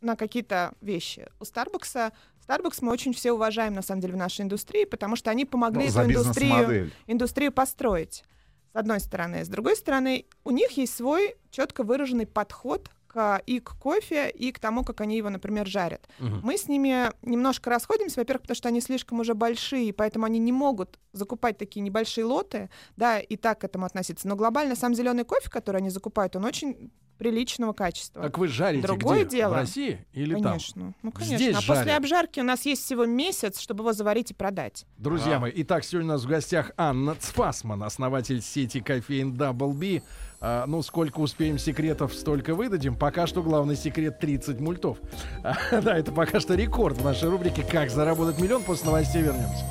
[0.00, 1.28] на какие-то вещи.
[1.40, 2.12] У Starbucks,
[2.46, 5.90] Starbucks мы очень все уважаем, на самом деле, в нашей индустрии, потому что они помогли
[5.92, 8.24] Ну, эту индустрию, индустрию построить.
[8.72, 9.44] С одной стороны.
[9.44, 14.52] С другой стороны, у них есть свой четко выраженный подход к, и к кофе, и
[14.52, 16.06] к тому, как они его, например, жарят.
[16.18, 16.40] Мгм.
[16.42, 20.52] Мы с ними немножко расходимся, во-первых, потому что они слишком уже большие, поэтому они не
[20.52, 24.28] могут закупать такие небольшие лоты, да, и так к этому относиться.
[24.28, 28.22] Но глобально сам зеленый кофе, который они закупают, он очень приличного качества.
[28.22, 29.38] Так вы жарите Другое где?
[29.38, 29.50] дело.
[29.50, 30.42] В России или там?
[30.44, 30.94] конечно.
[31.02, 31.36] Ну, конечно.
[31.36, 31.98] Здесь а после жарят.
[31.98, 34.86] обжарки у нас есть всего месяц, чтобы его заварить и продать.
[34.96, 35.40] Друзья А.
[35.40, 40.02] мои, итак, сегодня у нас в гостях Анна Цфасман, основатель сети кофеин Double B.
[40.40, 42.96] А, ну, сколько успеем секретов, столько выдадим.
[42.96, 44.98] Пока что главный секрет 30 мультов.
[45.42, 48.62] А, да, это пока что рекорд в нашей рубрике «Как заработать миллион».
[48.62, 49.64] После новостей вернемся.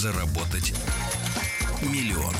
[0.00, 0.72] Заработать
[1.82, 2.34] миллион?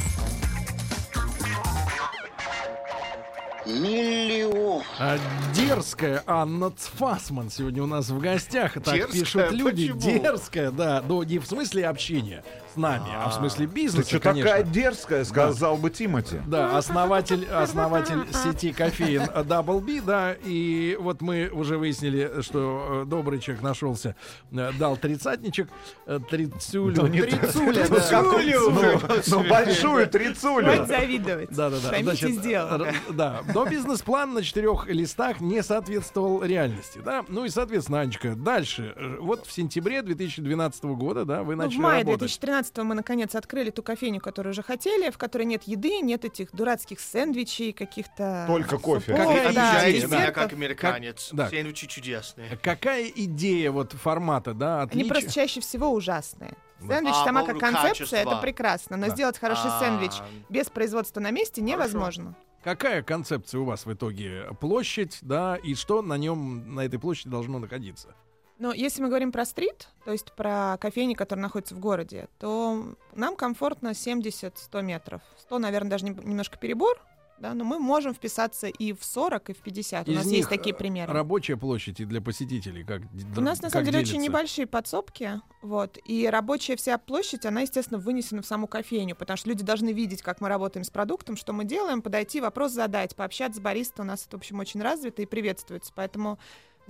[4.98, 5.18] А,
[5.52, 8.72] дерзкая Анна Цфасман сегодня у нас в гостях.
[8.82, 9.20] Так Дерзкая?
[9.20, 9.92] пишут люди.
[9.92, 10.00] Почему?
[10.00, 11.04] Дерзкая, да.
[11.06, 12.42] Но не в смысле общения
[12.72, 14.50] с нами, а, в смысле а, бизнеса, Ты что конечно.
[14.50, 15.82] такая дерзкая, сказал да.
[15.82, 16.40] бы Тимати.
[16.46, 23.04] Да, основатель, основатель сети кофеин Double B, да, и вот мы уже выяснили, что э,
[23.06, 24.14] добрый человек нашелся,
[24.52, 25.68] э, дал тридцатничек,
[26.06, 30.66] э, трицулю, да, трицуля, трицулю, ну, ну большую трицулю.
[30.66, 32.92] Хватит завидовать, да, да, да, значит, сделано.
[33.10, 38.94] Да, но бизнес-план на четырех листах не соответствовал реальности, да, ну и, соответственно, Анечка, дальше,
[39.20, 42.02] вот в сентябре 2012 года, да, вы ну, начали работать.
[42.02, 45.64] В мае 2013 2012 мы, наконец, открыли ту кофейню, которую уже хотели, в которой нет
[45.64, 48.44] еды, нет этих дурацких сэндвичей, каких-то...
[48.46, 49.16] Только кофе.
[49.16, 51.28] Супов, как, да, да, как американец.
[51.28, 51.48] Как, да.
[51.50, 52.58] Сэндвичи чудесные.
[52.62, 55.00] Какая идея вот формата, да, отличия?
[55.00, 56.54] Они просто чаще всего ужасные.
[56.80, 58.16] Сэндвич а, сама как концепция, качества.
[58.16, 59.12] это прекрасно, но да.
[59.12, 60.12] сделать хороший а, сэндвич
[60.48, 62.34] без производства на месте невозможно.
[62.34, 62.50] Хорошо.
[62.62, 64.48] Какая концепция у вас в итоге?
[64.60, 68.14] Площадь, да, и что на нем, на этой площади должно находиться?
[68.60, 72.94] Но если мы говорим про стрит, то есть про кофейни, которые находятся в городе, то
[73.14, 75.22] нам комфортно 70-100 метров.
[75.38, 77.00] 100, наверное, даже нем- немножко перебор,
[77.38, 80.08] да, но мы можем вписаться и в 40, и в 50.
[80.08, 81.10] У Из нас них, есть такие э, примеры.
[81.10, 83.00] Рабочая площадь и для посетителей как
[83.34, 87.98] У нас на самом деле очень небольшие подсобки, вот, и рабочая вся площадь, она, естественно,
[87.98, 91.54] вынесена в саму кофейню, потому что люди должны видеть, как мы работаем с продуктом, что
[91.54, 95.22] мы делаем, подойти, вопрос задать, пообщаться с бариста, у нас это, в общем, очень развито
[95.22, 96.38] и приветствуется, поэтому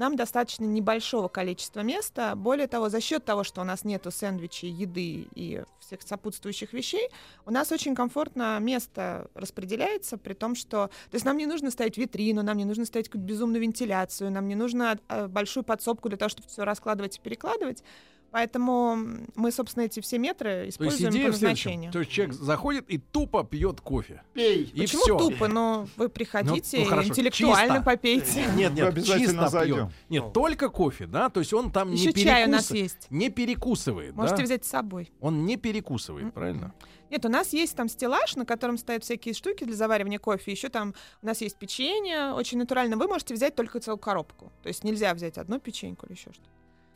[0.01, 2.35] нам достаточно небольшого количества места.
[2.35, 7.11] Более того, за счет того, что у нас нету сэндвичей, еды и всех сопутствующих вещей,
[7.45, 10.89] у нас очень комфортно место распределяется, при том, что...
[11.11, 14.49] То есть нам не нужно ставить витрину, нам не нужно ставить какую-то безумную вентиляцию, нам
[14.49, 17.85] не нужно э, большую подсобку для того, чтобы все раскладывать и перекладывать.
[18.31, 18.97] Поэтому
[19.35, 21.93] мы, собственно, эти все метры То есть используем идея по назначению.
[21.93, 24.23] То есть человек заходит и тупо пьет кофе.
[24.35, 24.65] Пей.
[24.73, 25.19] И Почему все.
[25.19, 25.49] тупо?
[25.49, 27.85] Но вы приходите, Ну, ну, хорошо, интеллектуально чисто.
[27.85, 28.45] попейте.
[28.57, 29.77] Нет, Мы нет, обязательно чисто зайдем.
[29.77, 29.89] пьет.
[30.09, 33.07] Нет, только кофе, да, то есть он там Еще не чай у нас есть.
[33.11, 34.43] Не перекусывает, Можете да?
[34.45, 35.11] взять с собой.
[35.21, 36.33] Он не перекусывает, Мгм.
[36.33, 36.75] правильно?
[37.11, 40.53] Нет, у нас есть там стеллаж, на котором стоят всякие штуки для заваривания кофе.
[40.53, 42.97] Еще там у нас есть печенье, очень натурально.
[42.97, 44.53] Вы можете взять только целую коробку.
[44.63, 46.49] То есть нельзя взять одну печеньку или еще что-то.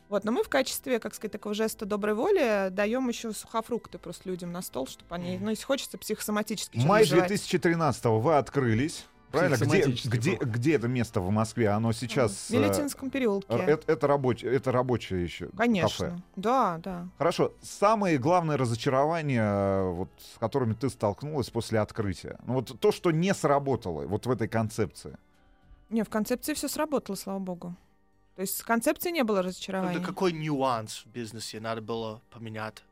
[0.09, 4.29] Вот, но мы в качестве, как сказать, такого жеста доброй воли даем еще сухофрукты просто
[4.29, 7.27] людям на стол, чтобы они, ну, если хочется, психосоматически Май жевать.
[7.27, 9.05] 2013 вы открылись.
[9.31, 9.55] Правильно?
[9.55, 11.69] Где, где, где это место в Москве?
[11.69, 12.31] Оно сейчас...
[12.31, 13.47] В Милютинском переулке.
[13.49, 16.05] э, Это, это, рабочее, это рабочее еще Конечно.
[16.05, 16.21] кафе.
[16.35, 17.07] Да, да.
[17.17, 17.53] Хорошо.
[17.61, 22.37] Самые главные разочарования, э, вот, с которыми ты столкнулась после открытия?
[22.45, 25.17] Ну вот то, что не сработало вот в этой концепции.
[25.89, 27.75] Не, в концепции все сработало, слава богу.
[28.35, 29.93] То есть в концепции не было разочарования.
[29.93, 32.83] Тогда какой нюанс в бизнесе надо было поменять?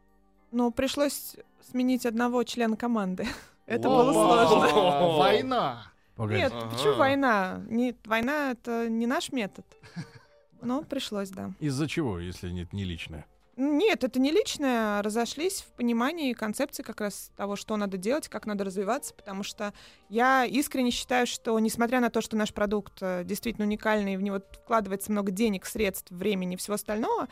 [0.51, 1.35] Ну, пришлось
[1.69, 3.27] сменить одного члена команды.
[3.65, 5.17] Это было сложно.
[5.17, 5.87] Война.
[6.17, 7.63] Нет, почему война?
[7.69, 9.65] Не, война это не наш метод.
[10.61, 11.51] Но пришлось, да.
[11.59, 13.25] Из-за чего, если нет не личное?
[13.55, 15.01] Нет, это не личное.
[15.03, 19.73] Разошлись в понимании концепции как раз того, что надо делать, как надо развиваться, потому что
[20.09, 24.41] я искренне считаю, что несмотря на то, что наш продукт э, действительно уникальный, в него
[24.63, 27.27] вкладывается много денег, средств, времени и всего остального,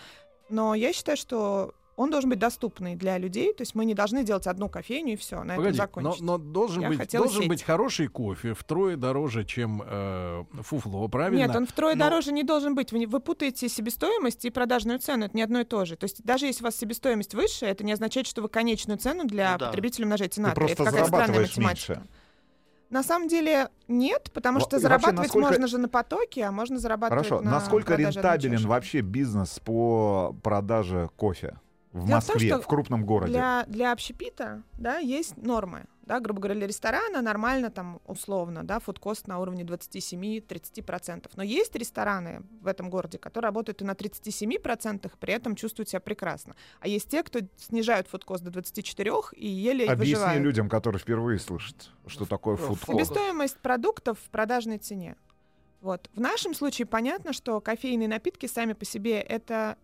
[0.49, 4.23] но я считаю, что он должен быть доступный для людей, то есть мы не должны
[4.23, 6.21] делать одну кофейню и все, на Погоди, этом но, закончить.
[6.21, 7.49] но должен, Я быть, должен сеть.
[7.49, 11.37] быть хороший кофе втрое дороже, чем э, фуфло, правильно?
[11.45, 12.91] Нет, он втрое Но- дороже не должен быть.
[12.91, 15.25] Вы, вы путаете себестоимость и продажную цену.
[15.25, 15.95] Это не одно и то же.
[15.95, 19.25] То есть даже если у вас себестоимость выше, это не означает, что вы конечную цену
[19.25, 19.65] для Ну да.
[19.67, 20.65] потребителя умножаете на три.
[20.65, 21.61] просто Это какая странная математика.
[21.93, 22.03] меньше.
[22.89, 26.51] На самом деле нет, потому что и вообще, зарабатывать насколько- можно же на потоке, а
[26.51, 27.41] можно зарабатывать Хорошо.
[27.43, 31.57] на Насколько рентабелен вообще бизнес по продаже кофе
[31.93, 33.33] в Дело в том, Москве, в крупном городе?
[33.33, 35.85] Для, для общепита, да, есть нормы.
[36.03, 41.29] Да, грубо говоря, для ресторана нормально там условно, да, фудкост на уровне 27-30%.
[41.35, 45.99] Но есть рестораны в этом городе, которые работают и на 37%, при этом чувствуют себя
[45.99, 46.55] прекрасно.
[46.79, 50.43] А есть те, кто снижают фудкост до 24% и еле Объясни выживают.
[50.43, 52.97] людям, которые впервые слышат, что такое Фу- фудкорт.
[53.07, 55.15] Себестоимость продуктов в продажной цене.
[55.81, 56.09] Вот.
[56.13, 59.77] В нашем случае понятно, что кофейные напитки сами по себе это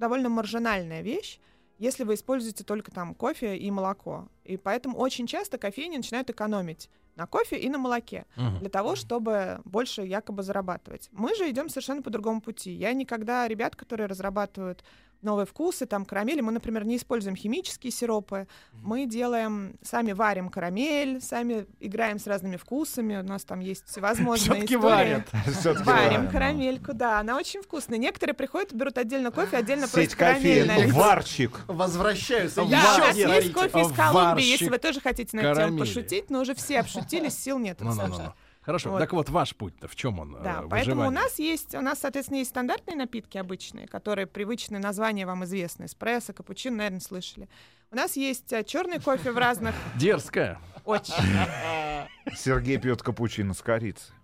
[0.00, 1.38] довольно маржинальная вещь,
[1.78, 4.28] если вы используете только там кофе и молоко.
[4.44, 8.60] И поэтому очень часто кофейни начинают экономить на кофе и на молоке Мгм.
[8.60, 11.08] для того, чтобы больше якобы зарабатывать.
[11.12, 12.72] Мы же идем совершенно по другому пути.
[12.72, 14.82] Я никогда ребят, которые разрабатывают
[15.22, 21.20] новые вкусы, там карамели, мы, например, не используем химические сиропы, мы делаем, сами варим карамель,
[21.20, 24.82] сами играем с разными вкусами, у нас там есть всевозможные Всё-таки истории.
[24.82, 25.28] варят.
[25.86, 27.98] Варим карамельку, да, она очень вкусная.
[27.98, 30.88] Некоторые приходят, берут отдельно кофе, отдельно Сеть просто карамельное.
[30.92, 31.60] Варчик.
[31.66, 32.64] Возвращаются.
[32.64, 35.78] Да, у нас есть кофе из Колумбии, варщик если вы тоже хотите на эту тему
[35.78, 37.76] пошутить, но уже все обшутились, сил нет.
[37.76, 38.14] это Ну-ну-ну-ну.
[38.14, 38.34] сложно.
[38.62, 38.98] Хорошо, Вот.
[38.98, 40.36] так вот ваш путь-то в чем он?
[40.42, 44.80] Да, э, поэтому у нас есть, у нас, соответственно, есть стандартные напитки обычные, которые привычные
[44.80, 45.86] названия вам известны.
[45.86, 47.48] Эспрессо, капучино, наверное, слышали.
[47.90, 49.74] У нас есть черный кофе в разных...
[49.96, 50.60] Дерзкая.
[50.84, 51.14] Очень.
[52.36, 54.14] Сергей пьет капучино с корицей.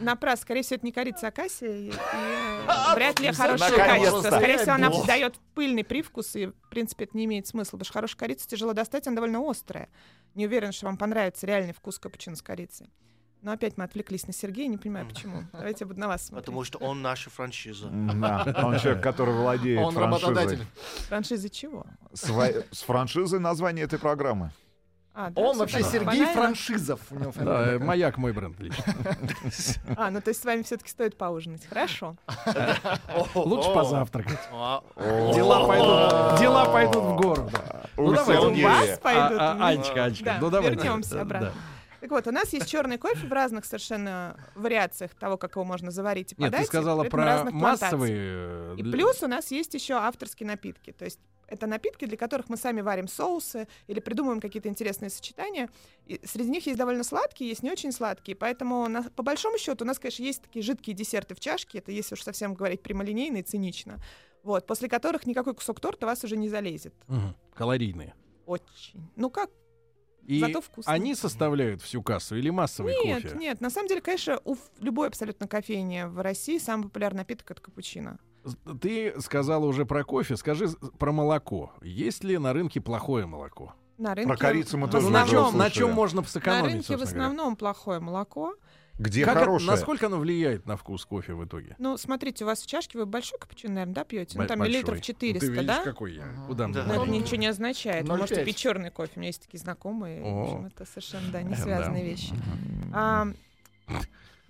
[0.00, 0.42] Напрасно.
[0.42, 1.72] Скорее всего, это не корица, а кассия.
[1.72, 4.20] И, и, э, вряд ли хорошее качество.
[4.22, 7.72] Скорее всего, она дает пыльный привкус, и, в принципе, это не имеет смысла.
[7.72, 9.88] Потому что хорошая корица тяжело достать, она довольно острая.
[10.34, 12.90] Не уверен, что вам понравится реальный вкус капучино с корицей.
[13.42, 15.44] Но опять мы отвлеклись на Сергея, не понимаю почему.
[15.52, 16.44] Давайте я буду на вас смотреть.
[16.46, 17.88] Потому что он наша франшиза.
[17.88, 20.28] Да, он человек, который владеет Он франшизой.
[20.28, 20.66] работодатель.
[21.08, 21.86] Франшизы чего?
[22.12, 24.50] Сва- С франшизой название этой программы.
[25.12, 26.32] А, да, Он всё вообще так Сергей банально.
[26.34, 27.00] Франшизов.
[27.10, 28.84] У него Да, маяк мой бренд лично.
[29.96, 31.66] А, ну то есть с вами все-таки стоит поужинать.
[31.66, 32.16] Хорошо.
[33.34, 34.38] Лучше позавтракать.
[34.52, 34.82] А,
[35.34, 37.50] Дела пойдут, дела пойдут в гору.
[37.52, 37.82] да.
[37.96, 38.68] Ну давай, У Сергея.
[38.68, 39.38] вас пойдут.
[39.40, 40.76] А, а, ну, Анечка, Анечка, Да, ну давайте.
[40.76, 41.52] вернемся Да, обратно.
[42.00, 45.90] Так вот, у нас есть черный кофе в разных совершенно вариациях того, как его можно
[45.90, 46.60] заварить и Нет, подать.
[46.62, 48.74] ты сказала про массовые...
[48.74, 50.92] э, И плюс у нас есть еще авторские напитки.
[50.92, 55.68] То есть это напитки, для которых мы сами варим соусы или придумываем какие-то интересные сочетания.
[56.06, 58.36] И среди них есть довольно сладкие, есть не очень сладкие.
[58.36, 61.78] Поэтому на- по большому счету у нас, конечно, есть такие жидкие десерты в чашке.
[61.78, 63.98] Это если уж совсем говорить прямолинейно и цинично.
[64.42, 66.94] Вот, после которых никакой кусок торта вас уже не залезет.
[67.08, 68.14] Мгм, Калорийные.
[68.46, 69.06] Очень.
[69.16, 69.50] Ну как?
[70.26, 70.92] И Зато вкусно.
[70.92, 73.36] они составляют всю кассу или массовый Нет, кофе?
[73.36, 73.60] нет.
[73.60, 78.18] На самом деле, конечно, у любой абсолютно кофейни в России самый популярный напиток— это капучино.
[78.80, 81.72] Ты сказала уже про кофе, скажи про молоко.
[81.82, 83.74] Есть ли на рынке плохое молоко?
[83.98, 86.86] На рынке Про корицу мы тоже на, основном- чем, на можно На сэкономить, рынке в
[86.86, 87.26] собственно говоря?
[87.28, 88.54] основном плохое молоко.
[89.00, 89.70] Где Как это- хорошее?
[89.70, 91.74] насколько оно влияет на вкус кофе в итоге?
[91.78, 94.38] Ну, смотрите, у вас в чашке вы большой капучино, наверное, да, пьете?
[94.38, 94.72] Ну, там большой.
[94.74, 95.82] миллилитров Ну, 400, Ты видишь, да?
[95.84, 96.24] какой я?
[96.46, 96.84] Куда Да.
[96.84, 98.02] Но это ничего не означает.
[98.06, 98.18] Вы 0,5.
[98.20, 99.12] можете пить черный кофе.
[99.16, 100.20] У меня есть такие знакомые.
[100.22, 100.24] О.
[100.24, 101.62] В общем, это совершенно, да, не Да.
[101.62, 102.34] связанные вещи.
[102.92, 103.28] А,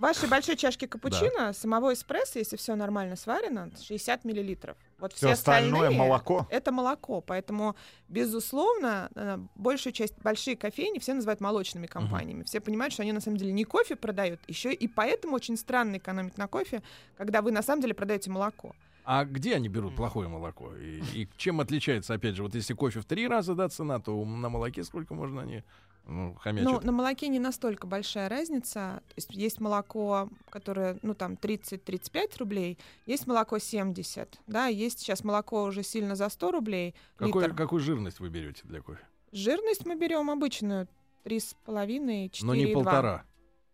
[0.01, 4.77] вашей большой чашке капучино, самого эспрессо, если все нормально сварено, 60 миллилитров.
[4.99, 6.47] Вот все, Все остальное остальные молоко.
[6.51, 7.21] это молоко.
[7.21, 7.75] Поэтому,
[8.09, 12.43] безусловно, э, большую часть большие кофейни все называют молочными компаниями.
[12.45, 15.97] Все понимают, что они на самом деле не кофе продают, еще и поэтому очень странно
[15.97, 16.83] экономить на кофе,
[17.17, 18.75] когда вы на самом деле продаете молоко.
[19.05, 20.77] А где они берут плохое молоко?
[20.77, 24.25] И, и чем отличается, опять же, вот если кофе в три раза, да, цена, то
[24.25, 25.65] на молоке сколько можно они
[26.11, 26.71] ну, хомячат?
[26.71, 29.03] Ну, на молоке не настолько большая разница.
[29.09, 35.25] То есть есть молоко, которое, ну, там, 30-35 рублей, есть молоко 70, да, есть сейчас
[35.25, 37.55] молоко уже сильно за 100 рублей Какой- литр.
[37.55, 39.07] какую жирность вы берете для кофе?
[39.33, 40.89] Жирность мы берем обычную,
[41.25, 42.45] 3,5-4,2.
[42.47, 43.25] Но не полтора.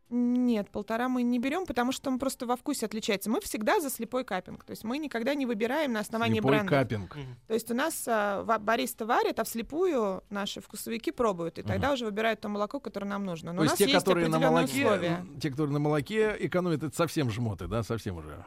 [0.08, 3.28] Нет, полтора мы не берем, потому что он просто во вкусе отличается.
[3.28, 4.62] Мы всегда за слепой капинг.
[4.64, 6.70] То есть мы никогда не выбираем на основании Слепой бренда.
[6.70, 7.16] капинг.
[7.48, 12.04] То есть у нас а, бариста варит, а вслепую наши вкусовики пробуют, и тогда уже
[12.04, 13.52] выбирают то молоко, которое нам нужно.
[13.52, 15.26] Но То у есть нас те, есть которые на молоке, условия.
[15.40, 18.44] те, которые на молоке экономят, это совсем жмоты, да, совсем уже.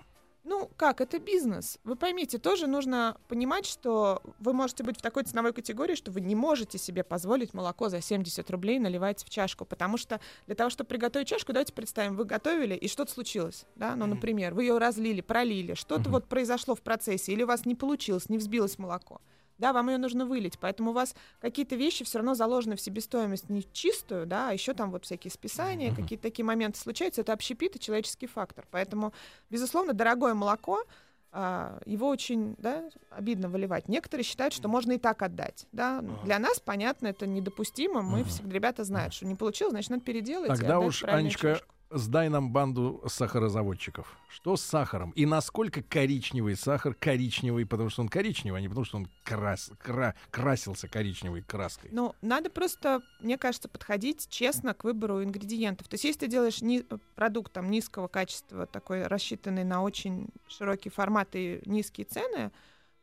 [0.80, 1.78] Как, это бизнес.
[1.84, 6.22] Вы поймите, тоже нужно понимать, что вы можете быть в такой ценовой категории, что вы
[6.22, 10.70] не можете себе позволить молоко за 70 рублей наливать в чашку, потому что для того,
[10.70, 14.78] чтобы приготовить чашку, давайте представим, вы готовили, и что-то случилось, да, ну, например, вы ее
[14.78, 16.12] разлили, пролили, что-то Мгм.
[16.12, 19.20] вот произошло в процессе, или у вас не получилось, не взбилось молоко.
[19.60, 23.50] Да, вам ее нужно вылить, поэтому у вас какие-то вещи все равно заложены в себестоимость
[23.50, 25.96] не чистую, да, а еще там вот всякие списания, Мгм.
[25.96, 28.66] какие-то такие моменты случаются, это общепит и человеческий фактор.
[28.72, 29.14] Поэтому,
[29.50, 30.84] безусловно, дорогое молоко,
[31.32, 33.88] а, его очень да, обидно выливать.
[33.88, 35.68] Некоторые считают, что можно и так отдать.
[35.72, 36.00] Да?
[36.00, 36.18] Ага.
[36.24, 38.02] Для нас, понятно, это недопустимо.
[38.02, 38.26] Мы Мгм.
[38.30, 40.48] всегда, ребята знают, что не получилось, значит, надо переделать.
[40.48, 41.76] Тогда уж, Анечка, чашку.
[41.92, 44.18] Сдай нам банду сахарозаводчиков.
[44.30, 45.12] Что с сахаром?
[45.12, 49.72] И насколько коричневый сахар коричневый, потому что он коричневый, а не потому что он крас,
[49.80, 51.90] кра- красился коричневой краской.
[51.92, 55.88] Ну, надо просто, мне кажется, подходить честно к выбору ингредиентов.
[55.88, 60.90] То есть, если ты делаешь ни- продукт там, низкого качества, такой рассчитанный на очень широкий
[60.90, 62.52] формат и низкие цены,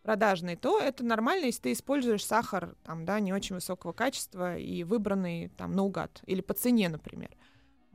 [0.03, 4.85] продажный, то это нормально, если ты используешь сахар там, да, не очень высокого качества и
[4.85, 7.31] выбранный там наугад или по цене, например.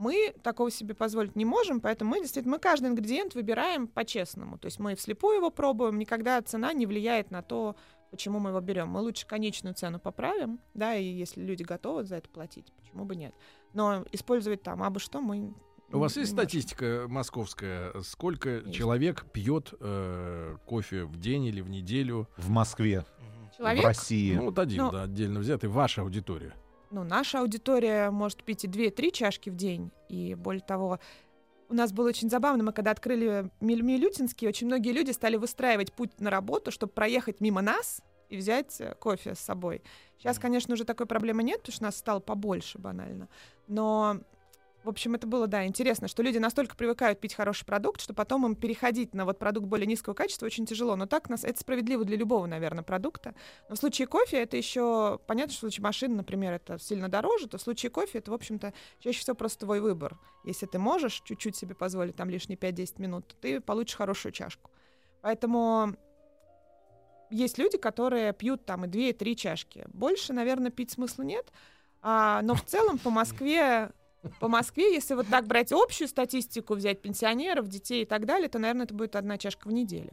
[0.01, 4.57] Мы такого себе позволить не можем, поэтому мы действительно мы каждый ингредиент выбираем по-честному.
[4.57, 7.75] То есть мы вслепую его пробуем, никогда цена не влияет на то,
[8.09, 8.87] почему мы его берем.
[8.89, 13.15] Мы лучше конечную цену поправим, да, и если люди готовы за это платить, почему бы
[13.15, 13.35] нет.
[13.73, 15.53] Но использовать там абы что мы
[15.93, 17.93] У вас есть статистика московская?
[18.01, 18.73] Сколько Есть.
[18.73, 22.27] человек пьет э, кофе в день или в неделю?
[22.37, 23.49] В Москве, Мгм.
[23.51, 24.33] в Человек, России.
[24.35, 26.55] Ну, вот один, Ну, да, отдельно взятый, ваша аудитория.
[26.91, 29.91] Ну, наша аудитория может пить и 2-3 чашки в день.
[30.09, 30.99] И более того,
[31.69, 36.19] у нас было очень забавно, мы когда открыли Милютинский, очень многие люди стали выстраивать путь
[36.19, 39.81] на работу, чтобы проехать мимо нас и взять э, кофе с собой.
[40.17, 43.27] Сейчас, конечно, уже такой проблемы нет, потому что нас стало побольше банально.
[43.67, 44.19] Но,
[44.83, 48.45] в общем, это было, да, интересно, что люди настолько привыкают пить хороший продукт, что потом
[48.45, 50.95] им переходить на вот продукт более низкого качества очень тяжело.
[50.95, 53.35] Но так нас это справедливо для любого, наверное, продукта.
[53.69, 57.47] Но в случае кофе это еще понятно, что в случае машины, например, это сильно дороже,
[57.47, 60.17] то в случае кофе это, в общем-то, чаще всего просто твой выбор.
[60.43, 64.71] Если ты можешь чуть-чуть себе позволить там лишние 5-10 минут, то ты получишь хорошую чашку.
[65.21, 65.95] Поэтому
[67.29, 69.85] есть люди, которые пьют там и 2, и 3 чашки.
[69.93, 71.51] Больше, наверное, пить смысла нет.
[72.01, 73.91] А, но в целом по Москве
[74.39, 78.59] По Москве, если вот так брать общую статистику, взять пенсионеров, детей и так далее, то,
[78.59, 80.11] наверное, это будет одна чашка в неделю.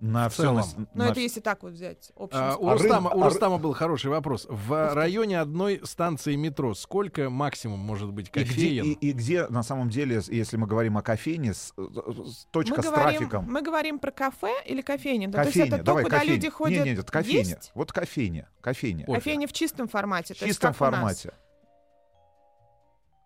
[0.00, 0.56] На В целом.
[0.56, 3.22] нас- Но на это если так вот взять общую А, у, А Рустама, рын- у
[3.22, 4.46] а Рустама был хороший вопрос.
[4.48, 9.64] В районе одной станции метро сколько максимум может быть И где, и, и где, на
[9.64, 13.44] самом деле, если мы говорим о кофейне, с- с- точка мы с говорим, трафиком?
[13.50, 15.30] мы говорим про кафе или кофейню?
[15.30, 16.36] Да, то кофейня, есть это давай, то, куда кофейня.
[16.36, 17.40] люди ходят Нет, нет, это кофейня.
[17.56, 17.72] есть?
[17.74, 19.04] Вот кофейня, кофейня.
[19.04, 19.18] Кофе.
[19.18, 20.34] Кофейня в чистом формате.
[20.34, 20.94] В то есть чистом как у нас.
[21.22, 21.32] формате.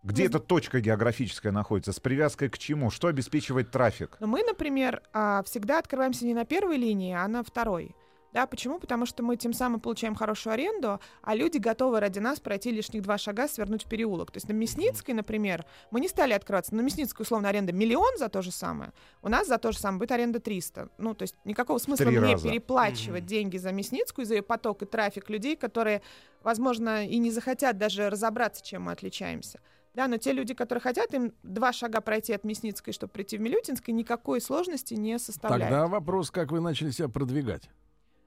[0.03, 1.93] Где Ну, эта точка географическая находится?
[1.93, 2.91] С привязкой к чему?
[2.91, 4.17] Что обеспечивает трафик?
[4.19, 7.95] Но мы, например, а, всегда открываемся не на первой линии, а на второй.
[8.33, 8.81] Да, почему?
[8.81, 13.03] Потому что мы тем самым получаем хорошую аренду, а люди готовы ради нас пройти лишних
[13.03, 14.31] два шага, свернуть в переулок.
[14.31, 16.75] То есть на Мясницкой, например, мы не стали открываться.
[16.75, 18.93] На Мясницкой, условно, аренда миллион за то же самое.
[19.21, 20.89] У нас за то же самое будет аренда 300.
[20.97, 22.49] Ну, то есть никакого смысла три мне раза.
[22.49, 23.29] переплачивать Мгм.
[23.29, 26.01] деньги за Мясницкую, за ее поток и трафик людей, которые,
[26.43, 29.61] возможно, и не захотят даже разобраться, чем мы отличаемся.
[29.95, 33.41] Да, но те люди, которые хотят, им два шага пройти от Мясницкой, чтобы прийти в
[33.43, 35.71] Милютинской, никакой сложности не составляет.
[35.71, 37.69] Тогда вопрос, как вы начали себя продвигать,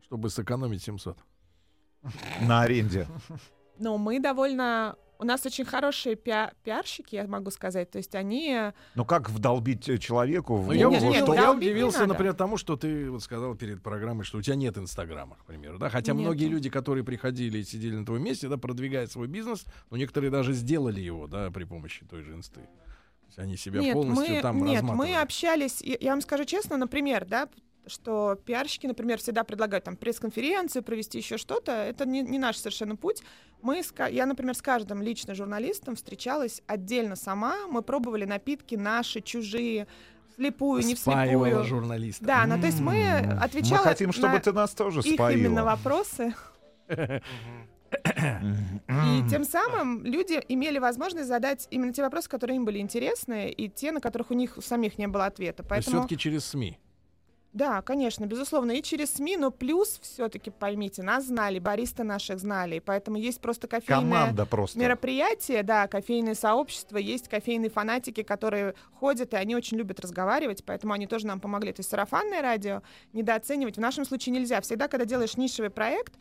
[0.04, 1.18] чтобы сэкономить 700.
[2.42, 3.08] На аренде.
[3.80, 4.96] Но мы довольно...
[5.26, 7.90] У нас очень хорошие пиа- пиарщики, я могу сказать.
[7.90, 8.72] То есть они...
[8.94, 12.58] Ну как вдолбить э, человеку в Ну, я, Нет, нет, что я удивился, например, тому,
[12.58, 16.14] что ты вот сказал перед программой, что у тебя нет Инстаграма, к примеру, да, хотя
[16.14, 16.26] Нету.
[16.26, 20.30] многие люди, которые приходили и сидели на твоем месте, да, продвигая свой бизнес, но некоторые
[20.30, 22.60] даже сделали его, да, при помощи той же Инсты.
[22.62, 25.10] То есть они себя нет, полностью мы, там нет, разматывали.
[25.10, 25.82] мы общались...
[25.82, 27.50] Я, я вам скажу честно, например, да,
[27.88, 31.72] что пиарщики, например, всегда предлагают там пресс-конференцию, провести еще что-то.
[31.72, 33.22] Это не, не наш совершенно путь.
[33.66, 37.66] Мы, с я, например, с каждым лично журналистом встречалась отдельно сама.
[37.68, 39.88] Мы пробовали напитки наши, чужие,
[40.32, 41.64] вслепую, не вслепую.
[41.64, 42.24] журналиста.
[42.24, 45.64] Да, ну то есть мы отвечали Мы хотим, чтобы на ты нас тоже их именно
[45.64, 46.36] вопросы.
[46.92, 47.22] И
[49.32, 53.92] тем самым люди имели возможность задать именно те вопросы, которые им были интересны, и те,
[53.92, 55.64] на которых у них самих не было ответа.
[55.64, 56.78] Поэтому, все-таки через СМИ.
[57.56, 62.76] Да, конечно, безусловно, и через СМИ, но плюс все-таки поймите, нас знали, бариста наших знали,
[62.76, 64.78] и поэтому есть просто кофейное Команда просто.
[64.78, 70.92] мероприятие, да, кофейное сообщество, есть кофейные фанатики, которые ходят, и они очень любят разговаривать, поэтому
[70.92, 71.72] они тоже нам помогли.
[71.72, 72.82] То есть сарафанное радио
[73.14, 74.60] недооценивать в нашем случае нельзя.
[74.60, 76.14] Всегда, когда делаешь нишевый проект,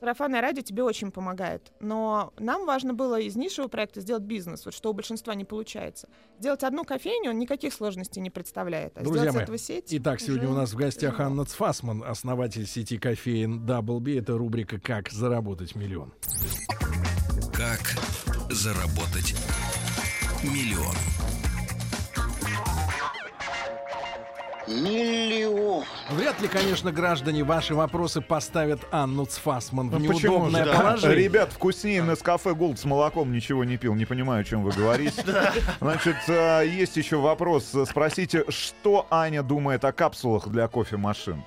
[0.00, 1.72] сарафанное радио тебе очень помогает.
[1.80, 6.08] Но нам важно было из нишевого проекта сделать бизнес, вот что у большинства не получается.
[6.38, 8.96] Сделать одну кофейню никаких сложностей не представляет.
[8.96, 11.20] А Друзья сделать мои, этого сеть Итак, сегодня уже у нас в гостях.
[11.20, 14.18] Анна Цфасман, основатель сети кофеин Double B.
[14.18, 16.12] Это рубрика «Как заработать миллион».
[17.52, 17.80] Как
[18.50, 19.34] заработать
[20.42, 20.94] миллион?
[24.66, 25.84] Миллион.
[26.10, 30.72] Вряд ли, конечно, граждане ваши вопросы поставят Анну Цфасман в Ну, неудобное же?
[30.72, 31.16] положение.
[31.24, 33.94] Ребят, вкуснее на кафе Голд с молоком ничего не пил.
[33.94, 35.22] Не понимаю, о чем вы говорите.
[35.80, 37.72] Значит, э, есть еще вопрос.
[37.88, 41.42] Спросите, что Аня думает о капсулах для кофемашин?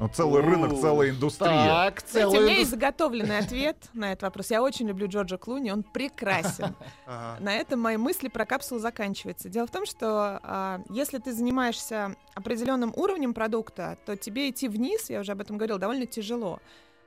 [0.00, 1.66] Ну, целый У, рынок, целая индустрия.
[1.66, 4.50] Так, Кстати, у меня есть заготовленный ответ на этот вопрос.
[4.50, 6.74] Я очень люблю Джорджа Клуни, он прекрасен.
[7.06, 9.48] На этом мои мысли про капсулу заканчиваются.
[9.48, 15.10] Дело в том, что а, если ты занимаешься определенным уровнем продукта, то тебе идти вниз,
[15.10, 16.60] я уже об этом говорила, довольно тяжело.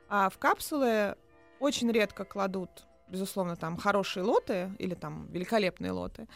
[0.08, 1.16] А в капсулы
[1.60, 2.70] очень редко кладут,
[3.10, 6.28] безусловно, там хорошие лоты или там великолепные лоты.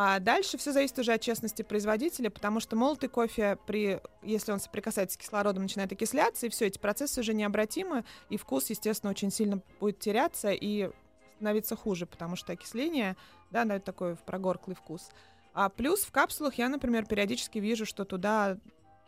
[0.00, 4.60] А дальше все зависит уже от честности производителя, потому что молотый кофе, при, если он
[4.60, 9.32] соприкасается с кислородом, начинает окисляться, и все, эти процессы уже необратимы, и вкус, естественно, очень
[9.32, 10.90] сильно будет теряться и
[11.34, 13.16] становиться хуже, потому что окисление,
[13.50, 15.10] да, дает такой прогорклый вкус.
[15.52, 18.56] А плюс в капсулах я, например, периодически вижу, что туда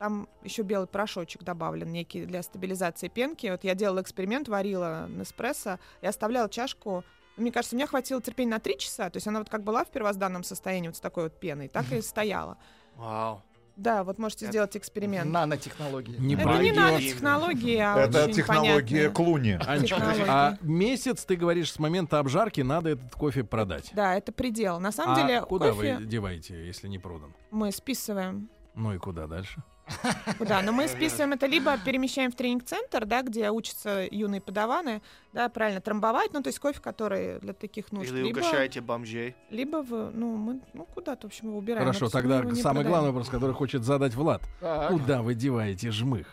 [0.00, 3.46] там еще белый порошочек добавлен некий для стабилизации пенки.
[3.46, 7.04] Вот я делала эксперимент, варила Неспрессо и оставляла чашку.
[7.40, 9.10] Мне кажется, у меня хватило терпения на три часа.
[9.10, 11.90] То есть она вот как была в первозданном состоянии, вот с такой вот пеной, так
[11.92, 12.58] и стояла.
[12.96, 13.42] Вау.
[13.76, 15.30] Да, вот можете Это сделать эксперимент.
[15.30, 16.16] Нанотехнологии.
[16.18, 19.58] Не Это не нанотехнологии, а Это очень технология Клуни.
[19.66, 20.24] Анечка, технологии.
[20.28, 23.90] а месяц, ты говоришь, с момента обжарки надо этот кофе продать.
[23.94, 24.80] Да, это предел.
[24.80, 27.34] На самом а деле куда кофе вы деваете, если не продан?
[27.50, 28.50] мы списываем.
[28.74, 29.62] Ну и куда дальше?
[30.40, 35.48] Да, но мы списываем это либо перемещаем в тренинг-центр, да, где учатся юные подаваны, да,
[35.48, 38.10] правильно трамбовать, ну, то есть кофе, который для таких нужд.
[38.10, 39.36] Или либо, угощаете бомжей.
[39.50, 41.84] либо в, ну, мы, ну, куда-то, в общем, его убираем.
[41.86, 42.88] Хорошо, тогда самый продаем.
[42.88, 44.42] главный вопрос, который хочет задать Влад.
[44.60, 44.90] Так.
[44.90, 46.26] Куда вы деваете жмых?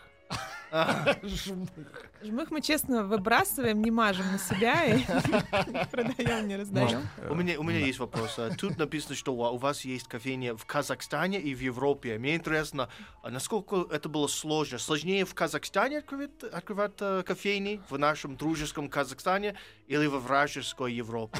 [2.22, 5.02] Жмых мы, честно, выбрасываем, не мажем на себя и
[5.90, 7.00] продаем, не раздаем.
[7.28, 8.38] У меня, у меня есть вопрос.
[8.38, 12.18] А, Тут написано, что у вас есть кофейня в Казахстане и в Европе.
[12.18, 12.88] Мне интересно,
[13.22, 14.78] а насколько это было сложно?
[14.78, 19.54] Сложнее в Казахстане открывать, открывать э, кофейни, в нашем дружеском Казахстане
[19.86, 21.38] или во вражеской Европе?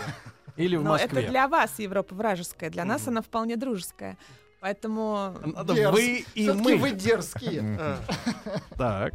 [0.56, 1.22] Или в Но Москве.
[1.22, 4.16] это для вас Европа вражеская, для нас она вполне дружеская.
[4.60, 6.76] Поэтому, Надо Дерз- вы и мы.
[6.76, 7.78] вы дерзкие.
[7.78, 7.96] Э,
[8.76, 9.14] Так.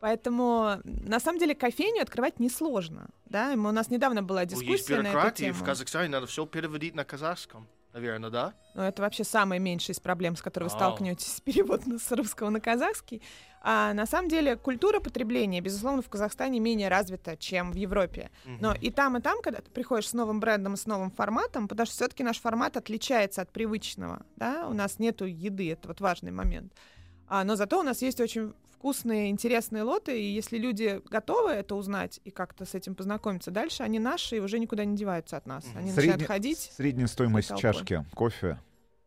[0.00, 3.08] поэтому на самом деле кофейню открывать несложно.
[3.26, 3.52] Да?
[3.52, 7.66] У нас недавно была Есть дискуссия эту бюрократия, в Казахстане надо все переводить на казахском.
[7.94, 8.54] Наверное, да?
[8.74, 11.40] Но это вообще самая меньшая из проблем, с которой вы столкнетесь.
[11.44, 13.22] Перевод с русского на казахский.
[13.62, 18.30] А на самом деле культура потребления, безусловно, в Казахстане менее развита, чем в Европе.
[18.44, 21.86] Но и там, и там, когда ты приходишь с новым брендом с новым форматом, потому
[21.86, 24.26] что все-таки наш формат отличается от привычного.
[24.34, 24.66] Да?
[24.68, 26.72] У нас нету еды, это вот важный момент.
[27.28, 31.74] А, но зато у нас есть очень вкусные, интересные лоты, и если люди готовы это
[31.74, 35.46] узнать и как-то с этим познакомиться дальше, они наши и уже никуда не деваются от
[35.46, 35.64] нас.
[35.74, 36.70] Они Средне- начинают ходить.
[36.76, 38.58] Средняя стоимость чашки кофе.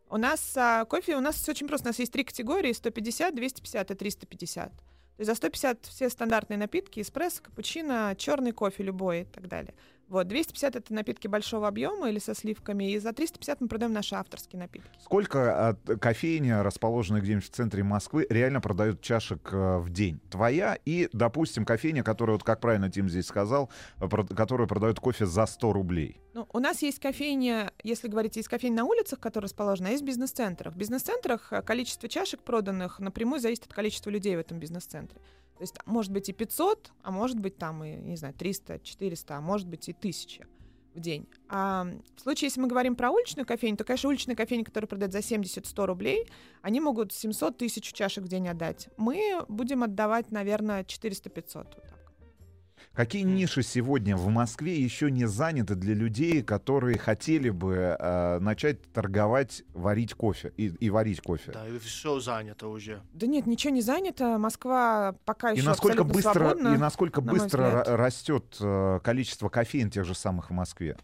[0.09, 1.87] У нас а, кофе, у нас всё очень просто.
[1.87, 4.71] У нас есть три категории: 150, 250 и 350.
[4.71, 9.73] То есть за 150 все стандартные напитки, эспрессо, капучино, черный кофе любой и так далее.
[10.07, 14.15] Вот, 250 это напитки большого объема или со сливками, и за 350 мы продаем наши
[14.15, 14.89] авторские напитки.
[15.03, 20.19] Сколько от кофейни, расположенной где-нибудь в центре Москвы, реально продают чашек э, в день?
[20.29, 24.99] Твоя и, допустим, кофейня, которая, вот как правильно Тим здесь сказал, э, про- которая продает
[24.99, 26.21] кофе за 100 рублей.
[26.33, 30.03] Ну, у нас есть кофейня, если говорить, есть кофейня на улицах, которые расположены, а есть
[30.03, 30.73] в бизнес-центрах.
[30.73, 35.19] В бизнес-центрах э, количество чашек проданных напрямую зависит от количества людей в этом бизнес-центре.
[35.57, 39.37] То есть может быть и 500, а может быть там и, не знаю, 300, 400,
[39.37, 40.47] а может быть и 1000
[40.93, 41.27] в день.
[41.49, 45.13] А в случае, если мы говорим про уличную кофейню, то, конечно, уличные кофейни, которые продают
[45.13, 46.27] за 70-100 рублей,
[46.61, 48.89] они могут 700 тысяч чашек в день отдать.
[48.97, 51.96] Мы будем отдавать, наверное, 400-500.
[52.93, 58.81] Какие ниши сегодня в Москве еще не заняты для людей, которые хотели бы э, начать
[58.91, 61.51] торговать, варить кофе и, и варить кофе?
[61.51, 63.03] Да, и все занято уже.
[63.13, 64.39] Да нет, ничего не занято.
[64.39, 66.73] Москва пока И еще насколько абсолютно быстро, свободна.
[66.73, 70.97] и насколько на быстро растет э, количество кофеин тех же самых в Москве?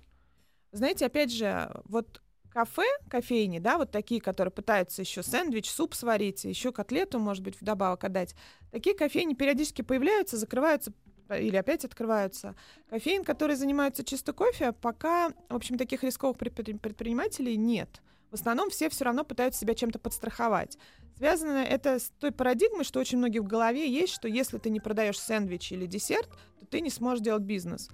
[0.71, 6.43] Знаете, опять же, вот кафе, кофейни, да, вот такие, которые пытаются еще сэндвич, суп сварить,
[6.43, 8.35] еще котлету, может быть, вдобавок отдать.
[8.71, 10.91] Такие кофейни периодически появляются, закрываются
[11.29, 12.55] или опять открываются.
[12.89, 18.01] Кофеин, которые занимаются чисто кофе, пока, в общем, таких рисковых предпри- предпринимателей нет.
[18.31, 20.77] В основном все все равно пытаются себя чем-то подстраховать.
[21.17, 24.79] Связано это с той парадигмой, что очень многих в голове есть, что если ты не
[24.79, 27.89] продаешь сэндвич или десерт, то ты не сможешь делать бизнес.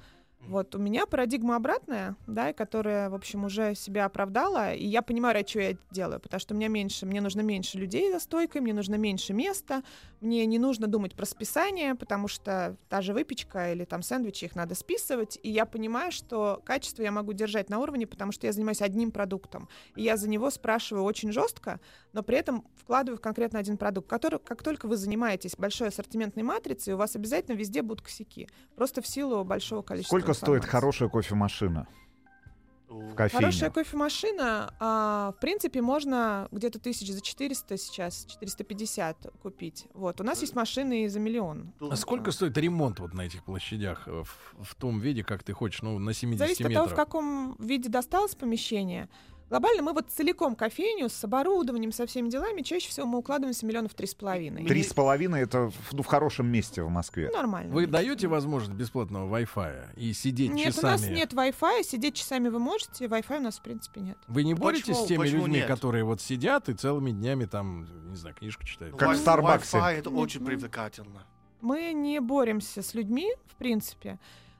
[0.47, 5.35] Вот у меня парадигма обратная, да, которая, в общем, уже себя оправдала, и я понимаю,
[5.35, 8.61] ради чего я это делаю, потому что мне меньше, мне нужно меньше людей за стойкой,
[8.61, 9.83] мне нужно меньше места,
[10.21, 14.55] мне не нужно думать про списание, потому что та же выпечка или там сэндвичи, их
[14.55, 18.53] надо списывать, и я понимаю, что качество я могу держать на уровне, потому что я
[18.53, 21.79] занимаюсь одним продуктом, и я за него спрашиваю очень жестко,
[22.11, 26.41] но при этом вкладываю в конкретно один продукт, который, как только вы занимаетесь большой ассортиментной
[26.43, 30.71] матрицей, у вас обязательно везде будут косяки, просто в силу большого количества Сколько стоит информации.
[30.71, 31.88] хорошая кофемашина
[32.89, 33.45] в кофейне?
[33.45, 39.88] Хорошая кофемашина, а, в принципе, можно где-то тысяч за 400 сейчас, 450 купить.
[39.93, 41.71] Вот, у нас есть машины и за миллион.
[41.80, 45.53] А сколько стоит ремонт вот на этих площадях э, в, в том виде, как ты
[45.53, 46.86] хочешь, ну, на 70 Зависит от метров?
[46.86, 49.09] того, в каком виде досталось помещение.
[49.49, 53.95] Глобально мы вот целиком кофейню с оборудованием, со всеми делами, чаще всего мы укладываемся миллионов
[53.95, 54.65] три с половиной.
[54.65, 57.29] Три с половиной это в- ну, в хорошем месте в Москве.
[57.31, 57.73] Ну, Нормально.
[57.73, 60.85] Вы даете возможность бесплатного Wi-Fi и сидеть Нет, часами?
[60.85, 64.17] у нас нет Wi-Fi, сидеть часами вы можете, Wi-Fi у нас, в принципе, нет.
[64.27, 65.67] Вы не боретесь Почему- с теми почему людьми, нет?
[65.67, 68.95] которые вот сидят и целыми днями там, не знаю, книжку читают?
[68.97, 69.77] Как в Старбаксе.
[69.77, 71.23] Wi-Fi это Нет, очень привлекательно.
[71.61, 74.19] Мы не боремся с людьми, в принципе.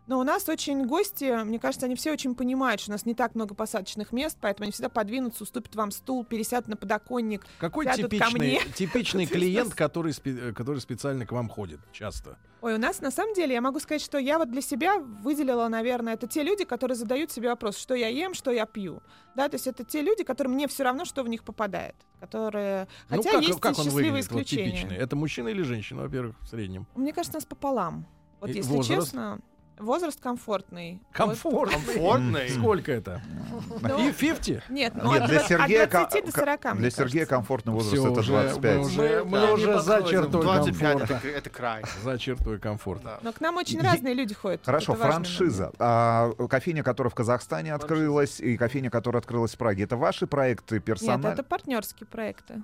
[0.10, 3.14] Но у нас очень гости, мне кажется, они все очень понимают, что у нас не
[3.14, 7.45] так много посадочных мест, поэтому они всегда подвинутся, уступят вам стул, пересядут на подоконник.
[7.60, 12.39] Какой типичный, типичный клиент, который, спе- э, который специально к вам ходит часто?
[12.62, 15.68] Ой, у нас на самом деле, я могу сказать, что я вот для себя выделила,
[15.68, 19.03] наверное, это те люди, которые задают себе вопрос, что я ем, что я пью.
[19.36, 21.95] Да, то есть это те люди, которым мне все равно, что в них попадает.
[22.20, 22.88] Которые...
[23.10, 24.72] Хотя ну, как, есть как он счастливые выглядит, вот исключения.
[24.72, 24.97] типичный?
[24.97, 26.88] Это мужчина или женщина, во-первых, в среднем?
[26.95, 28.07] Мне кажется, нас пополам.
[28.41, 29.07] Вот И если возраст?
[29.07, 29.39] честно,
[29.80, 31.01] возраст комфортный.
[31.11, 31.71] Комфорт.
[31.71, 32.49] Комфортный.
[32.49, 33.21] Сколько это?
[33.82, 34.69] Ну, И 50?
[34.69, 37.36] Нет, ну Нет, от, для Сергея, от 20 до ко- 40, для мне Сергея кажется.
[37.36, 38.77] комфортный возраст Всё, это уже- 25.
[38.77, 41.13] Мы уже, мы Да, уже за чертой 25 комфорта.
[41.15, 41.84] это, это край.
[42.03, 43.03] За чертой комфорта.
[43.03, 43.19] Да.
[43.23, 44.61] Но к нам очень разные люди ходят.
[44.65, 45.71] Хорошо, Это франшиза.
[45.80, 49.84] А, кофейня, которая в Казахстане открылась, и кофейня, которая открылась в Праге.
[49.84, 50.86] Это ваши проекты момент.
[50.86, 51.23] персонально?
[51.27, 52.61] Нет, это партнерские проекты,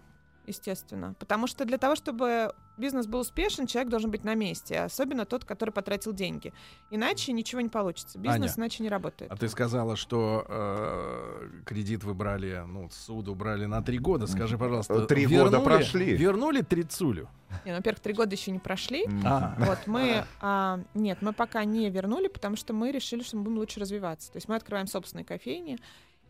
[0.47, 1.15] естественно.
[1.19, 4.79] Потому что для того, чтобы бизнес был успешен, человек должен быть на месте.
[4.79, 6.53] Особенно тот, который потратил деньги.
[6.91, 8.17] Иначе ничего не получится.
[8.19, 9.31] Бизнес Аня, иначе не работает.
[9.31, 14.27] А ты сказала, что э, кредит вы брали, ну, суду брали на три года.
[14.27, 16.15] Скажи, пожалуйста, Три года вернули- прошли.
[16.15, 17.29] Вернули трицулю?
[17.63, 19.07] Не, ну, во-первых, три года еще не прошли.
[19.23, 19.55] А.
[19.59, 23.57] Вот мы, а, нет, мы пока не вернули, потому что мы решили, что мы будем
[23.59, 24.31] лучше развиваться.
[24.31, 25.77] То есть мы открываем собственные кофейни,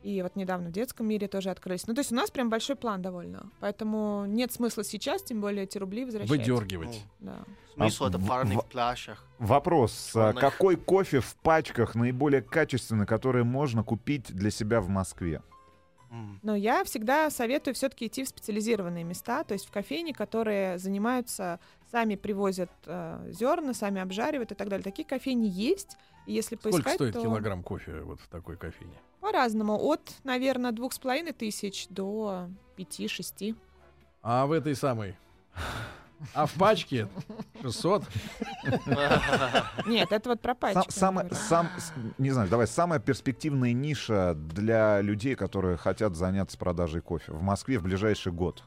[0.06, 1.88] и вот недавно в детском мире тоже открылись.
[1.88, 3.50] Ну, то есть у нас прям большой план довольно.
[3.60, 6.30] Поэтому нет смысла сейчас, тем более эти рубли возвращать.
[6.30, 7.04] Выдергивать.
[7.20, 7.40] Да.
[7.74, 9.26] Смысл А это в- парных в- пляжах.
[9.40, 10.12] Вопрос.
[10.16, 10.42] а Черных.
[10.42, 15.42] Какой кофе в пачках наиболее качественный, который можно купить для себя в Москве?
[16.44, 21.60] Но я всегда советую все-таки идти в специализированные места, то есть в кофейни, которые занимаются,
[21.92, 24.84] сами привозят э, зерна, сами обжаривают и так далее.
[24.84, 25.98] Такие кофейни есть.
[26.26, 28.98] И если Сколько поискать, стоит то килограмм кофе вот в такой кофейне?
[29.26, 29.76] По-разному.
[29.84, 33.56] От, наверное, двух с половиной тысяч до пяти-шести.
[34.22, 35.18] А в этой самой...
[36.34, 37.08] А в пачке
[37.62, 38.04] 600?
[39.86, 40.94] Нет, это вот про Сам- пачку.
[41.02, 41.36] говорю.
[41.36, 47.32] сам, с- не знаю, давай, самая перспективная ниша для людей, которые хотят заняться продажей кофе
[47.34, 48.64] в Москве в ближайший год.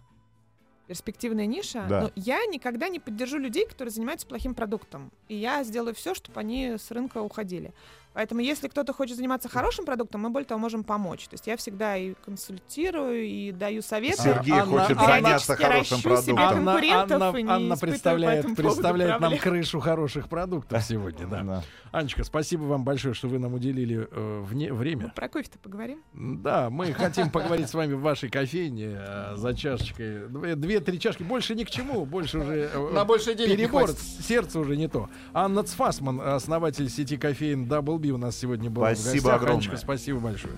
[0.88, 1.84] перспективная ниша.
[1.88, 2.00] Да.
[2.02, 5.10] Но я никогда не поддержу людей, которые занимаются плохим продуктом.
[5.28, 7.72] И я сделаю все, чтобы они с рынка уходили.
[8.18, 11.28] Поэтому, если кто-то хочет заниматься хорошим продуктом, мы более того можем помочь.
[11.28, 14.20] То есть я всегда и консультирую, и даю советы.
[14.20, 16.36] Сергей Анна- хочет Анна- заняться хорошим продуктом.
[16.36, 21.42] Анна, и не Анна по представляет, представляет нам крышу хороших продуктов сегодня, да.
[21.44, 21.62] Да.
[21.92, 25.12] Анечка, спасибо вам большое, что вы нам уделили э, вне- время.
[25.14, 26.02] Про кофе-то поговорим.
[26.12, 30.28] Да, мы хотим поговорить с вами в вашей кофейне э, за чашечкой.
[30.28, 31.22] Две- Две-три чашки.
[31.22, 32.04] Больше ни к чему.
[32.04, 33.90] Больше уже э, На больше денег не перебор.
[33.90, 35.08] Сердце уже не то.
[35.32, 39.34] Анна Цфасман, основатель сети кофеин Double B у нас сегодня была в Спасибо гостях.
[39.34, 39.54] огромное.
[39.56, 40.54] Анечка, спасибо большое.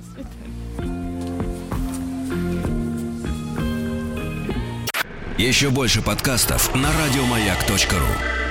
[5.39, 8.50] Еще больше подкастов на радиомаяк.ру.